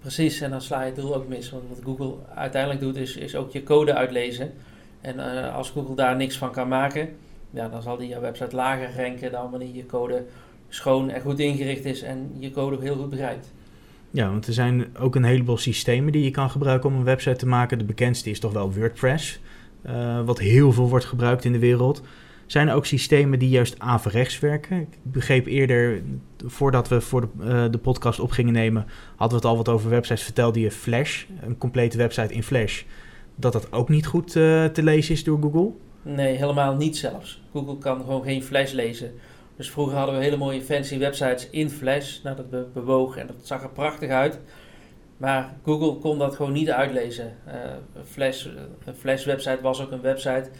Precies, 0.00 0.40
en 0.40 0.50
dan 0.50 0.60
sla 0.60 0.80
je 0.80 0.86
het 0.86 0.96
doel 0.96 1.14
ook 1.14 1.28
mis. 1.28 1.50
Want 1.50 1.62
wat 1.68 1.78
Google 1.84 2.14
uiteindelijk 2.34 2.80
doet, 2.80 2.96
is, 2.96 3.16
is 3.16 3.36
ook 3.36 3.52
je 3.52 3.62
code 3.62 3.94
uitlezen. 3.94 4.52
En 5.00 5.16
uh, 5.16 5.54
als 5.54 5.70
Google 5.70 5.94
daar 5.94 6.16
niks 6.16 6.38
van 6.38 6.52
kan 6.52 6.68
maken, 6.68 7.08
ja, 7.50 7.68
dan 7.68 7.82
zal 7.82 7.96
die 7.96 8.08
je 8.08 8.20
website 8.20 8.56
lager 8.56 8.90
ranken 8.96 9.32
dan 9.32 9.50
wanneer 9.50 9.74
je 9.74 9.86
code 9.86 10.24
schoon 10.68 11.10
en 11.10 11.20
goed 11.20 11.38
ingericht 11.38 11.84
is 11.84 12.02
en 12.02 12.30
je 12.38 12.50
code 12.50 12.76
heel 12.80 12.96
goed 12.96 13.10
begrijpt. 13.10 13.52
Ja, 14.10 14.30
want 14.30 14.46
er 14.46 14.52
zijn 14.52 14.96
ook 14.98 15.14
een 15.14 15.24
heleboel 15.24 15.56
systemen 15.56 16.12
die 16.12 16.24
je 16.24 16.30
kan 16.30 16.50
gebruiken 16.50 16.90
om 16.90 16.96
een 16.96 17.04
website 17.04 17.36
te 17.36 17.46
maken. 17.46 17.78
De 17.78 17.84
bekendste 17.84 18.30
is 18.30 18.40
toch 18.40 18.52
wel 18.52 18.72
WordPress, 18.72 19.40
uh, 19.86 20.20
wat 20.24 20.38
heel 20.38 20.72
veel 20.72 20.88
wordt 20.88 21.04
gebruikt 21.04 21.44
in 21.44 21.52
de 21.52 21.58
wereld. 21.58 22.02
Zijn 22.46 22.68
er 22.68 22.74
ook 22.74 22.86
systemen 22.86 23.38
die 23.38 23.48
juist 23.48 23.78
averechts 23.78 24.38
werken? 24.38 24.80
Ik 24.80 24.98
begreep 25.02 25.46
eerder, 25.46 26.02
voordat 26.46 26.88
we 26.88 27.00
voor 27.00 27.20
de, 27.20 27.28
uh, 27.40 27.64
de 27.70 27.78
podcast 27.78 28.20
op 28.20 28.30
gingen 28.30 28.52
nemen, 28.52 28.86
hadden 29.16 29.40
we 29.40 29.46
het 29.46 29.54
al 29.54 29.56
wat 29.56 29.68
over 29.68 29.90
websites. 29.90 30.22
Vertelde 30.22 30.60
je 30.60 30.70
Flash, 30.70 31.24
een 31.40 31.58
complete 31.58 31.96
website 31.96 32.34
in 32.34 32.42
Flash, 32.42 32.82
dat 33.34 33.52
dat 33.52 33.72
ook 33.72 33.88
niet 33.88 34.06
goed 34.06 34.34
uh, 34.34 34.64
te 34.64 34.82
lezen 34.82 35.14
is 35.14 35.24
door 35.24 35.38
Google? 35.40 35.70
Nee, 36.02 36.36
helemaal 36.36 36.76
niet 36.76 36.96
zelfs. 36.96 37.42
Google 37.52 37.78
kan 37.78 38.00
gewoon 38.00 38.22
geen 38.22 38.42
Flash 38.42 38.72
lezen. 38.72 39.12
Dus 39.58 39.70
vroeger 39.70 39.96
hadden 39.96 40.16
we 40.16 40.22
hele 40.22 40.36
mooie 40.36 40.62
fancy 40.62 40.98
websites 40.98 41.50
in 41.50 41.70
Flash. 41.70 42.22
Nou, 42.22 42.36
dat 42.36 42.72
bewogen 42.72 43.20
en 43.20 43.26
dat 43.26 43.36
zag 43.42 43.62
er 43.62 43.68
prachtig 43.68 44.10
uit. 44.10 44.38
Maar 45.16 45.56
Google 45.64 45.94
kon 45.94 46.18
dat 46.18 46.34
gewoon 46.34 46.52
niet 46.52 46.70
uitlezen. 46.70 47.36
Uh, 47.46 47.54
Flash, 48.04 48.44
een 48.84 48.94
Flash 48.94 49.24
website 49.24 49.62
was 49.62 49.80
ook 49.80 49.90
een 49.90 50.00
website 50.00 50.50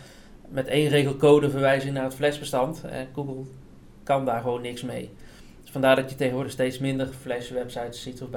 met 0.49 0.67
één 0.67 0.89
regel 0.89 1.17
code 1.17 1.51
verwijzing 1.51 1.95
naar 1.95 2.05
het 2.05 2.15
Flash-bestand. 2.15 2.85
En 2.85 3.09
Google 3.15 3.45
kan 4.03 4.25
daar 4.25 4.41
gewoon 4.41 4.63
niks 4.63 4.83
mee. 4.83 5.11
Dus 5.63 5.71
vandaar 5.71 5.97
dat 5.97 6.11
je 6.11 6.17
tegenwoordig 6.17 6.53
steeds 6.53 6.79
minder 6.79 7.07
Flash-websites 7.07 8.03
ziet, 8.03 8.23
of 8.23 8.29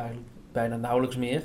bijna 0.51 0.77
nauwelijks 0.77 1.15
meer. 1.15 1.41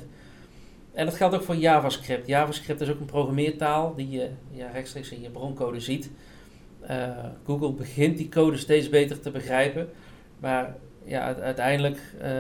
En 0.93 1.07
dat 1.07 1.15
geldt 1.15 1.35
ook 1.35 1.43
voor 1.43 1.57
JavaScript. 1.57 2.27
JavaScript 2.27 2.81
is 2.81 2.91
ook 2.91 3.01
een 3.01 3.07
programmeertaal 3.07 3.95
die 3.95 4.11
je 4.11 4.31
ja, 4.51 4.71
rechtstreeks 4.71 5.11
in 5.11 5.23
je 5.23 5.31
broncode 5.31 5.81
ziet. 5.81 6.11
Uh, 6.91 7.09
Google 7.45 7.73
begint 7.73 8.17
die 8.17 8.29
code 8.29 8.57
steeds 8.57 8.89
beter 8.89 9.21
te 9.21 9.31
begrijpen, 9.31 9.89
maar 10.39 10.77
ja, 11.05 11.35
uiteindelijk 11.35 12.01
uh, 12.23 12.31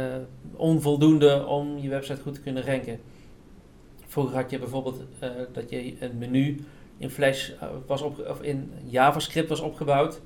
onvoldoende 0.56 1.46
om 1.46 1.78
je 1.78 1.88
website 1.88 2.20
goed 2.20 2.34
te 2.34 2.40
kunnen 2.40 2.64
ranken. 2.64 3.00
Vroeger 4.06 4.36
had 4.36 4.50
je 4.50 4.58
bijvoorbeeld 4.58 5.00
uh, 5.22 5.30
dat 5.52 5.70
je 5.70 5.94
een 6.00 6.18
menu 6.18 6.64
in 6.98 7.10
Flash 7.10 7.50
was 7.86 8.02
op, 8.02 8.26
of 8.28 8.42
in 8.42 8.72
JavaScript 8.84 9.48
was 9.48 9.60
opgebouwd. 9.60 10.20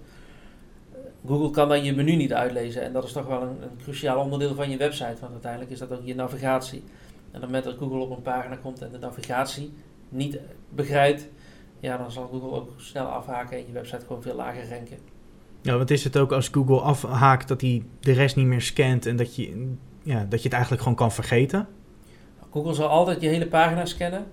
Google 1.27 1.51
kan 1.51 1.69
dan 1.69 1.85
je 1.85 1.95
menu 1.95 2.17
niet 2.17 2.33
uitlezen 2.33 2.83
en 2.83 2.93
dat 2.93 3.05
is 3.05 3.13
toch 3.13 3.27
wel 3.27 3.43
een, 3.43 3.63
een 3.63 3.77
cruciaal 3.83 4.23
onderdeel 4.23 4.55
van 4.55 4.71
je 4.71 4.77
website, 4.77 5.21
want 5.21 5.33
uiteindelijk 5.33 5.71
is 5.71 5.79
dat 5.79 5.93
ook 5.93 6.05
je 6.05 6.15
navigatie. 6.15 6.83
En 7.31 7.45
op 7.45 7.53
het 7.53 7.65
dat 7.65 7.77
Google 7.79 7.99
op 7.99 8.11
een 8.11 8.23
pagina 8.23 8.57
komt 8.57 8.83
en 8.83 8.93
de 8.93 8.99
navigatie 8.99 9.73
niet 10.09 10.39
begrijpt, 10.69 11.29
ja, 11.81 11.97
dan 11.97 12.11
zal 12.11 12.29
Google 12.33 12.51
ook 12.51 12.71
snel 12.77 13.07
afhaken 13.07 13.57
en 13.57 13.67
je 13.67 13.73
website 13.73 14.07
gewoon 14.07 14.23
veel 14.23 14.35
lager 14.35 14.69
ranken. 14.69 14.99
Ja, 15.61 15.77
wat 15.77 15.91
is 15.91 16.05
het 16.05 16.17
ook 16.17 16.33
als 16.33 16.49
Google 16.49 16.81
afhaakt 16.81 17.49
dat 17.49 17.61
hij 17.61 17.83
de 18.01 18.13
rest 18.13 18.37
niet 18.37 18.47
meer 18.47 18.61
scant 18.61 19.07
en 19.07 19.17
dat 19.17 19.37
je, 19.37 19.75
ja, 20.03 20.25
dat 20.29 20.39
je 20.39 20.45
het 20.45 20.53
eigenlijk 20.53 20.83
gewoon 20.83 20.99
kan 20.99 21.13
vergeten? 21.13 21.69
Google 22.51 22.75
zal 22.75 22.89
altijd 22.89 23.21
je 23.21 23.29
hele 23.29 23.47
pagina 23.47 23.85
scannen 23.85 24.27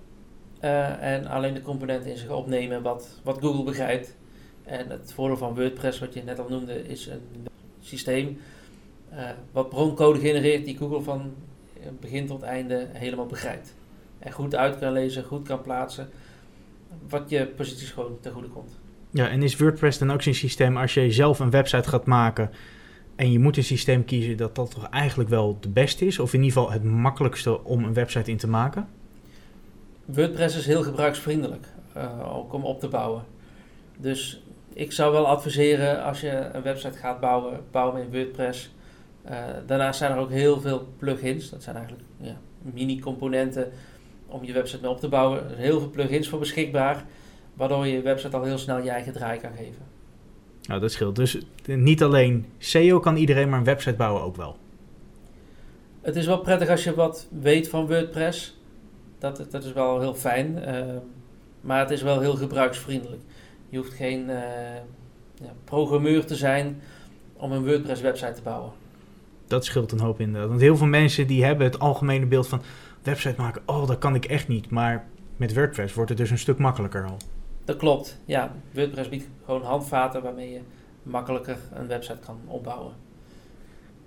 uh, 0.62 1.04
en 1.04 1.28
alleen 1.28 1.54
de 1.54 1.62
componenten 1.62 2.12
in 2.12 2.18
zich 2.18 2.30
opnemen 2.30 2.82
wat, 2.82 3.20
wat 3.24 3.38
Google 3.42 3.64
begrijpt. 3.64 4.16
En 4.64 4.90
het 4.90 5.14
voordeel 5.14 5.38
van 5.38 5.56
WordPress, 5.56 6.00
wat 6.00 6.14
je 6.14 6.24
net 6.24 6.40
al 6.40 6.50
noemde, 6.50 6.88
is 6.88 7.08
een 7.08 7.48
systeem 7.80 8.38
uh, 9.14 9.30
wat 9.52 9.70
broncode 9.70 10.20
genereert 10.20 10.66
die 10.66 10.78
Google 10.78 11.02
van 11.02 11.34
begin 12.00 12.28
tot 12.28 12.42
einde 12.42 12.88
helemaal 12.94 13.26
begrijpt. 13.26 13.76
En 14.20 14.32
goed 14.32 14.56
uit 14.56 14.80
kan 14.80 14.92
lezen, 14.92 15.24
goed 15.24 15.48
kan 15.48 15.62
plaatsen 15.62 16.10
wat 17.10 17.30
je 17.30 17.46
posities 17.46 17.92
gewoon 17.92 18.18
ten 18.22 18.32
goede 18.32 18.48
komt. 18.48 18.80
Ja, 19.12 19.30
en 19.30 19.44
is 19.44 19.58
WordPress 19.58 19.98
dan 19.98 20.12
ook 20.12 20.22
zo'n 20.22 20.34
systeem 20.34 20.78
als 20.78 20.94
je 20.94 21.12
zelf 21.12 21.40
een 21.40 21.50
website 21.50 21.90
gaat 21.90 22.06
maken 22.06 22.50
en 23.16 23.32
je 23.32 23.40
moet 23.40 23.58
een 23.58 23.64
systeem 23.64 24.06
kiezen 24.06 24.38
dat 24.38 24.56
dat 24.56 24.72
toch 24.72 24.90
eigenlijk 24.90 25.30
wel 25.30 25.58
de 25.60 25.70
beste 25.70 26.06
is, 26.06 26.20
of 26.20 26.34
in 26.34 26.44
ieder 26.44 26.58
geval 26.58 26.72
het 26.72 26.84
makkelijkste 26.84 27.64
om 27.64 27.84
een 27.84 27.94
website 27.94 28.32
in 28.32 28.38
te 28.38 28.48
maken? 28.48 28.88
WordPress 30.06 30.58
is 30.58 30.66
heel 30.66 30.84
gebruiksvriendelijk, 30.84 31.66
uh, 31.98 32.36
ook 32.38 32.54
om 32.54 32.64
op 32.64 32.80
te 32.80 32.88
bouwen. 32.88 33.24
Dus 33.98 34.42
ik 34.74 34.92
zou 34.92 35.12
wel 35.12 35.28
adviseren 35.28 36.04
als 36.04 36.22
je 36.22 36.50
een 36.54 36.62
website 36.62 36.98
gaat 36.98 37.20
bouwen, 37.20 37.60
bouw 37.72 37.94
hem 37.94 38.02
in 38.02 38.12
WordPress. 38.12 38.76
Uh, 39.30 39.38
daarnaast 39.66 40.00
zijn 40.00 40.12
er 40.12 40.18
ook 40.18 40.32
heel 40.32 40.62
veel 40.62 40.88
plugins, 40.98 41.50
dat 41.50 41.64
zijn 41.64 41.76
eigenlijk 41.76 42.06
ja, 42.18 42.38
mini-componenten 42.62 43.72
om 44.28 44.44
je 44.44 44.54
website 44.54 44.82
mee 44.82 44.92
op 44.92 45.00
te 45.00 45.10
bouwen. 45.10 45.44
Er 45.44 45.50
zijn 45.50 45.62
heel 45.62 45.80
veel 45.80 45.90
plugins 45.90 46.28
voor 46.30 46.40
beschikbaar, 46.40 47.06
waardoor 47.54 47.86
je 47.86 47.94
je 47.94 48.02
website 48.02 48.38
al 48.38 48.44
heel 48.44 48.58
snel 48.58 48.84
je 48.84 48.90
eigen 48.90 49.14
draai 49.14 49.40
kan 49.40 49.52
geven. 49.58 49.86
Nou, 50.68 50.80
dat 50.80 50.92
scheelt. 50.92 51.16
Dus 51.16 51.38
niet 51.66 52.04
alleen 52.04 52.46
SEO 52.58 53.00
kan 53.00 53.16
iedereen, 53.16 53.50
maar 53.50 53.60
een 53.60 53.66
website 53.66 53.96
bouwen 53.96 54.22
ook 54.22 54.36
wel. 54.36 54.58
Het 56.02 56.16
is 56.16 56.26
wel 56.26 56.40
prettig 56.40 56.70
als 56.70 56.84
je 56.84 56.96
wat 56.96 57.28
weet 57.42 57.70
van 57.70 57.88
WordPress. 57.88 58.58
Dat, 59.20 59.46
dat 59.50 59.64
is 59.64 59.74
wel 59.74 60.00
heel 60.00 60.16
fijn. 60.16 60.64
Uh, 60.68 60.86
maar 61.62 61.80
het 61.80 61.92
is 61.92 62.02
wel 62.02 62.20
heel 62.20 62.36
gebruiksvriendelijk. 62.36 63.22
Je 63.70 63.78
hoeft 63.78 63.94
geen 63.94 64.20
uh, 64.20 64.36
ja, 65.36 65.54
programmeur 65.64 66.26
te 66.26 66.36
zijn 66.36 66.82
om 67.34 67.52
een 67.52 67.66
WordPress 67.66 68.02
website 68.02 68.34
te 68.34 68.42
bouwen. 68.42 68.72
Dat 69.48 69.66
scheelt 69.66 69.92
een 69.92 70.00
hoop 70.00 70.20
inderdaad. 70.20 70.50
Want 70.50 70.62
heel 70.62 70.78
veel 70.78 70.88
mensen 70.88 71.28
die 71.28 71.44
hebben 71.44 71.66
het 71.66 71.80
algemene 71.80 72.26
beeld 72.26 72.48
van 72.48 72.62
website 73.08 73.42
maken, 73.42 73.62
oh, 73.66 73.88
dat 73.88 73.98
kan 73.98 74.16
ik 74.16 74.26
echt 74.26 74.48
niet. 74.48 74.70
Maar 74.70 75.06
met 75.38 75.54
WordPress 75.54 75.94
wordt 75.94 76.10
het 76.10 76.20
dus 76.20 76.30
een 76.30 76.38
stuk 76.38 76.58
makkelijker 76.58 77.06
al. 77.06 77.18
Dat 77.66 77.78
klopt, 77.78 78.20
ja. 78.26 78.52
WordPress 78.74 79.10
biedt 79.10 79.28
gewoon 79.46 79.64
handvaten 79.64 80.24
waarmee 80.24 80.52
je 80.52 80.60
makkelijker 81.04 81.58
een 81.74 81.88
website 81.88 82.20
kan 82.26 82.40
opbouwen. 82.46 82.94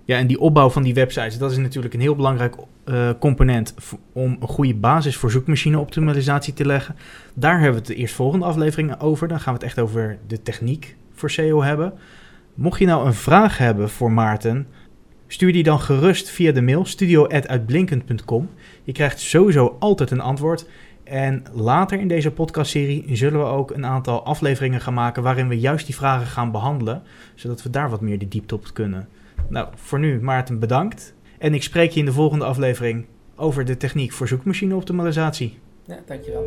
Ja, 0.05 0.17
en 0.17 0.27
die 0.27 0.39
opbouw 0.39 0.69
van 0.69 0.83
die 0.83 0.93
websites, 0.93 1.37
dat 1.37 1.51
is 1.51 1.57
natuurlijk 1.57 1.93
een 1.93 1.99
heel 1.99 2.15
belangrijk 2.15 2.55
uh, 2.85 3.09
component 3.19 3.73
om 4.13 4.37
een 4.39 4.47
goede 4.47 4.75
basis 4.75 5.17
voor 5.17 5.31
zoekmachine-optimalisatie 5.31 6.53
te 6.53 6.65
leggen. 6.65 6.95
Daar 7.33 7.53
hebben 7.53 7.71
we 7.71 7.77
het 7.77 7.87
de 7.87 7.95
eerstvolgende 7.95 8.45
afleveringen 8.45 8.99
over. 8.99 9.27
Dan 9.27 9.39
gaan 9.39 9.53
we 9.53 9.59
het 9.59 9.67
echt 9.67 9.79
over 9.79 10.17
de 10.27 10.41
techniek 10.41 10.95
voor 11.11 11.29
SEO 11.29 11.61
hebben. 11.61 11.93
Mocht 12.53 12.79
je 12.79 12.85
nou 12.85 13.05
een 13.05 13.13
vraag 13.13 13.57
hebben 13.57 13.89
voor 13.89 14.11
Maarten, 14.11 14.67
stuur 15.31 15.53
die 15.53 15.63
dan 15.63 15.79
gerust 15.79 16.29
via 16.29 16.51
de 16.51 16.61
mail 16.61 16.85
studio.uitblinkend.com. 16.85 18.49
Je 18.83 18.91
krijgt 18.91 19.19
sowieso 19.19 19.75
altijd 19.79 20.11
een 20.11 20.21
antwoord. 20.21 20.65
En 21.03 21.43
later 21.53 21.99
in 21.99 22.07
deze 22.07 22.31
podcastserie 22.31 23.05
zullen 23.15 23.39
we 23.39 23.45
ook 23.45 23.71
een 23.71 23.85
aantal 23.85 24.23
afleveringen 24.23 24.81
gaan 24.81 24.93
maken 24.93 25.23
waarin 25.23 25.47
we 25.47 25.59
juist 25.59 25.85
die 25.85 25.95
vragen 25.95 26.27
gaan 26.27 26.51
behandelen, 26.51 27.03
zodat 27.35 27.63
we 27.63 27.69
daar 27.69 27.89
wat 27.89 28.01
meer 28.01 28.19
de 28.19 28.27
diepte 28.27 28.55
op 28.55 28.65
kunnen. 28.73 29.07
Nou, 29.49 29.67
voor 29.75 29.99
nu 29.99 30.21
Maarten 30.21 30.59
bedankt. 30.59 31.13
En 31.37 31.53
ik 31.53 31.63
spreek 31.63 31.91
je 31.91 31.99
in 31.99 32.05
de 32.05 32.13
volgende 32.13 32.45
aflevering 32.45 33.05
over 33.35 33.65
de 33.65 33.77
techniek 33.77 34.11
voor 34.11 34.27
zoekmachine 34.27 34.75
optimalisatie. 34.75 35.59
Ja, 35.85 35.99
dankjewel. 36.05 36.43